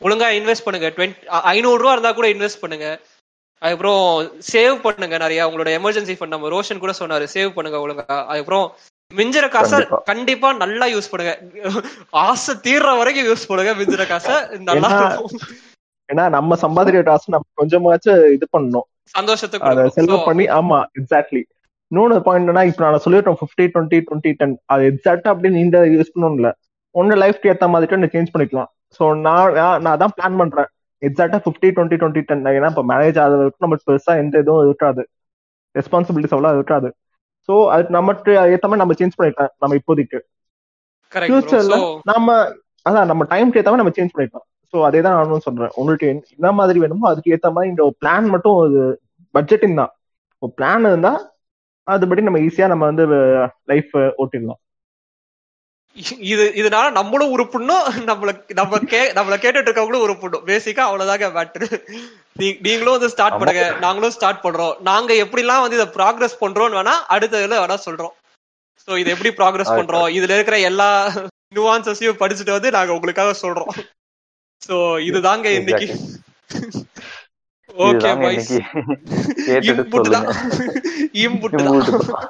ஒழுங்கா 0.01 0.27
இன்வெஸ்ட் 0.39 0.65
பண்ணுங்க. 0.65 0.89
டுவெண்ட்டி 0.95 1.25
ஐநூறு 1.53 1.79
ரூபா 1.83 1.93
இருந்தா 1.95 2.11
கூட 2.19 2.27
இன்வெஸ்ட் 2.35 2.63
பண்ணுங்க. 2.63 2.87
அதுக்கப்புறம் 3.61 4.03
சேவ் 4.51 4.75
பண்ணுங்க 4.85 5.17
நிறைய. 5.23 5.47
உங்களோட 5.49 5.69
எமர்ஜென்சி 5.79 6.15
ஃபண்ட் 6.17 6.35
நம்ம 6.35 6.51
ரோஷன் 6.55 6.83
கூட 6.83 6.93
சொன்னாரு 6.99 7.27
சேவ் 7.35 7.55
பண்ணுங்க 7.57 7.79
ஒழுங்கா. 7.85 8.17
அதுக்கப்புறம் 8.31 8.67
மிஞ்சிற 9.19 9.45
காசை 9.49 9.77
கண்டிப்பா. 10.11 10.49
நல்லா 10.63 10.85
யூஸ் 10.93 11.11
பண்ணுங்க. 11.11 11.33
ஆசை 12.25 12.53
தீர்ற 12.67 12.89
வரைக்கும் 13.01 13.27
யூஸ் 13.29 13.47
பண்ணுங்க 13.49 13.73
மிஞ்சிற 13.81 14.05
காசை. 14.13 14.35
நல்லா 14.69 14.89
ஏன்னா, 16.09 16.25
நம்ம 16.35 16.55
சம்பாதிக்கிற 16.63 17.03
காசு 17.07 17.33
நம்ம 17.35 17.47
கொஞ்சமாச்சும் 17.61 18.19
இது 18.35 18.45
பண்ணணும். 18.55 18.87
சந்தோஷத்தை 19.15 19.57
அதை 19.59 19.71
கொடுக்கும். 19.75 19.95
செலவு 19.97 20.17
பண்ணி 20.27 20.45
ஆமா 20.59 20.77
எக்ஸாக்ட்லி 20.99 21.41
இன்னொன்னு 21.95 22.19
பாயிண்ட் 22.19 22.49
என்னன்னா 22.49 22.65
இப்ப 22.65 22.89
நான் 22.89 22.99
சொல்லிட்டோம் 23.05 23.35
பிப்டி 23.41 23.69
டுவெண்ட்டி 23.73 24.01
டுவெண்ட்டி 24.09 24.33
டென் 24.37 24.59
அது 24.65 24.83
எக்ஸாக்டா 24.83 25.27
அப்படி 25.33 25.49
நீங்க 25.49 25.85
யூஸ் 25.85 26.11
பண்ணணும் 26.15 26.33
இல்ல. 26.33 26.57
உங்க 26.91 27.15
லைஃப்க்கு 27.15 27.49
ஏத்த 27.51 27.69
மாதிரி 27.69 27.97
நீ 27.97 28.05
சேஞ்ச் 28.05 28.33
பண்ணிக்கலாம். 28.37 28.69
சோ 28.99 29.19
நான் 29.19 29.81
நான் 29.81 29.97
அதான் 29.97 30.13
பிளான் 30.17 30.37
பண்றேன். 30.37 30.65
எக்ஸாக்டா 31.01 31.37
பிப்டி 31.47 31.69
டுவெண்ட்டி 31.69 31.97
டுவெண்ட்டி 32.01 32.21
டென் 32.21 32.43
ஏன்னா 32.43 32.69
இப்ப 32.69 32.81
மேரேஜ் 32.81 33.19
வரைக்கும் 33.19 33.51
நமக்கு 33.57 33.93
பெருசா 33.93 34.17
எந்த 34.17 34.37
இதுவும் 34.39 34.65
இருக்காது. 34.65 35.07
ரெஸ்பான்சிபிலிட்டிஸ் 35.75 36.35
அவ்வளோ 36.35 36.53
இருக்காது. 36.53 36.93
சோ 37.47 37.67
அது 37.67 37.89
நமக்கு 37.89 38.31
ஏத்த 38.31 38.61
மாதிரி 38.61 38.83
நம்ம 38.83 38.93
சேஞ்ச் 38.93 39.11
பண்ணிக்கலாம் 39.17 39.47
நம்ம 39.59 39.75
இப்போதைக்கு. 39.75 40.19
ஃபியூச்சர்ல 41.13 41.99
நம்ம 42.03 42.49
அதான் 42.89 43.05
நம்ம 43.05 43.23
டைம்க்கு 43.23 43.59
ஏத்த 43.59 43.69
மாதிரி 43.71 43.81
நம்ம 43.83 43.89
சேஞ்ச் 43.89 44.09
பண்ணிக்கலாம். 44.17 44.47
சோ 44.73 44.83
அதே 44.83 45.01
தான் 45.01 45.13
நானும் 45.13 45.39
சொல்றேன். 45.39 45.69
உங்களுக்கு 45.75 46.07
என்ன- 46.07 46.51
மாதிரி 46.51 46.79
வேணுமோ 46.79 47.09
அதுக்கு 47.09 47.33
ஏத்த 47.35 47.51
மாதிரி 47.51 47.69
இந்த 47.69 47.93
பிளான் 48.05 48.27
மட்டும் 48.27 48.53
ஒரு 48.53 49.01
பட்ஜெட்டிங் 49.33 49.75
தான். 49.75 49.91
இப்போ 50.41 50.47
பிளான் 50.57 50.79
இருந்தா 50.79 51.13
அதுபடி 51.87 52.21
நம்ம 52.27 52.39
ஈஸியா 52.47 52.67
நம்ம 52.71 52.85
வந்து 52.91 53.05
லைஃப் 53.71 53.93
ஓட்டிடலாம். 54.21 54.61
இது 56.31 56.43
இதனால 56.61 56.87
நம்மளும் 56.97 57.31
உருப்படணும் 57.35 57.85
நம்மள 58.09 58.31
நம்ம 58.59 58.79
கே 58.91 58.99
நம்மள 59.17 59.35
கேட்டுட்டு 59.43 59.69
இருக்கவங்களும் 59.69 60.03
உருப்படணும் 60.05 60.45
பேசிக்கா 60.49 60.83
அவ்வளவுதாங்க 60.87 61.27
மேட்ரு 61.37 61.67
நீங்களும் 62.65 62.95
வந்து 62.95 63.11
ஸ்டார்ட் 63.13 63.37
பண்ணுங்க. 63.39 63.63
நாங்களும் 63.85 64.15
ஸ்டார்ட் 64.17 64.43
பண்றோம். 64.43 64.75
நாங்க 64.89 65.11
எப்படிலாம் 65.23 65.63
வந்து 65.63 65.79
இதை 65.79 65.87
ப்ராக்ரஸ் 65.97 66.41
பண்றோம்னு 66.43 66.79
வேணா 66.79 66.95
அடுத்த 67.15 67.41
இதுல 67.43 67.61
வேணா 67.63 67.77
சொல்றோம். 67.87 68.13
சோ 68.87 68.97
இது 69.01 69.13
எப்படி 69.15 69.31
ப்ராக்ரஸ். 69.39 69.75
பண்றோம்? 69.79 70.07
இதுல 70.17 70.35
இருக்கிற 70.37 70.59
எல்லா 70.71 70.89
நுவான்சஸையும் 71.55 72.21
படிச்சுட்டு 72.21 72.57
வந்து 72.57 72.71
நாங்க 72.77 72.91
உங்களுக்காக 72.97 73.33
சொல்றோம். 73.43 73.71
சோ 74.61 74.75
இதுதாங்க 75.09 75.47
இன்னைக்கு. 75.59 75.87
ஓகே 77.85 78.11
பாய்ஸ் 78.23 78.51
இன்னைக்கு 78.51 79.45
கேட்டுட்டு 79.47 79.83
இம்புட்டு 79.83 80.11
தான். 80.15 80.29
சொல்லுங்க. 80.29 80.73
இம்புட்டு 81.25 81.63
இம்புட்டு 81.67 82.07
தான். 82.11 82.27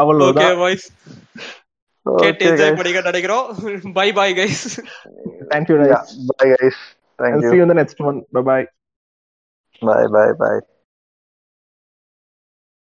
அவ்வளவுதான். 0.00 0.52
ஓகே 0.52 0.58
பாய்ஸ் 0.62 0.86
கேட்டு 2.06 2.44
என்ஜாய் 2.48 2.72
guys. 2.72 2.78
பண்ணிக்க 2.78 3.00
நினைக்கிறோம் 3.10 3.46
bye 3.98 4.08
bye 4.20 4.30
guys 4.40 4.64
bye 6.30 6.48
guys. 6.54 6.76
Thank 7.18 7.42
see 7.42 7.56
you. 7.56 7.58
you 7.58 7.62
in 7.62 7.68
the 7.68 7.78
next 7.82 7.98
one. 8.00 8.18
Bye 8.32 8.42
bye 8.50 8.64
Bye, 9.82 10.06
bye, 10.08 10.32
bye. 10.34 10.60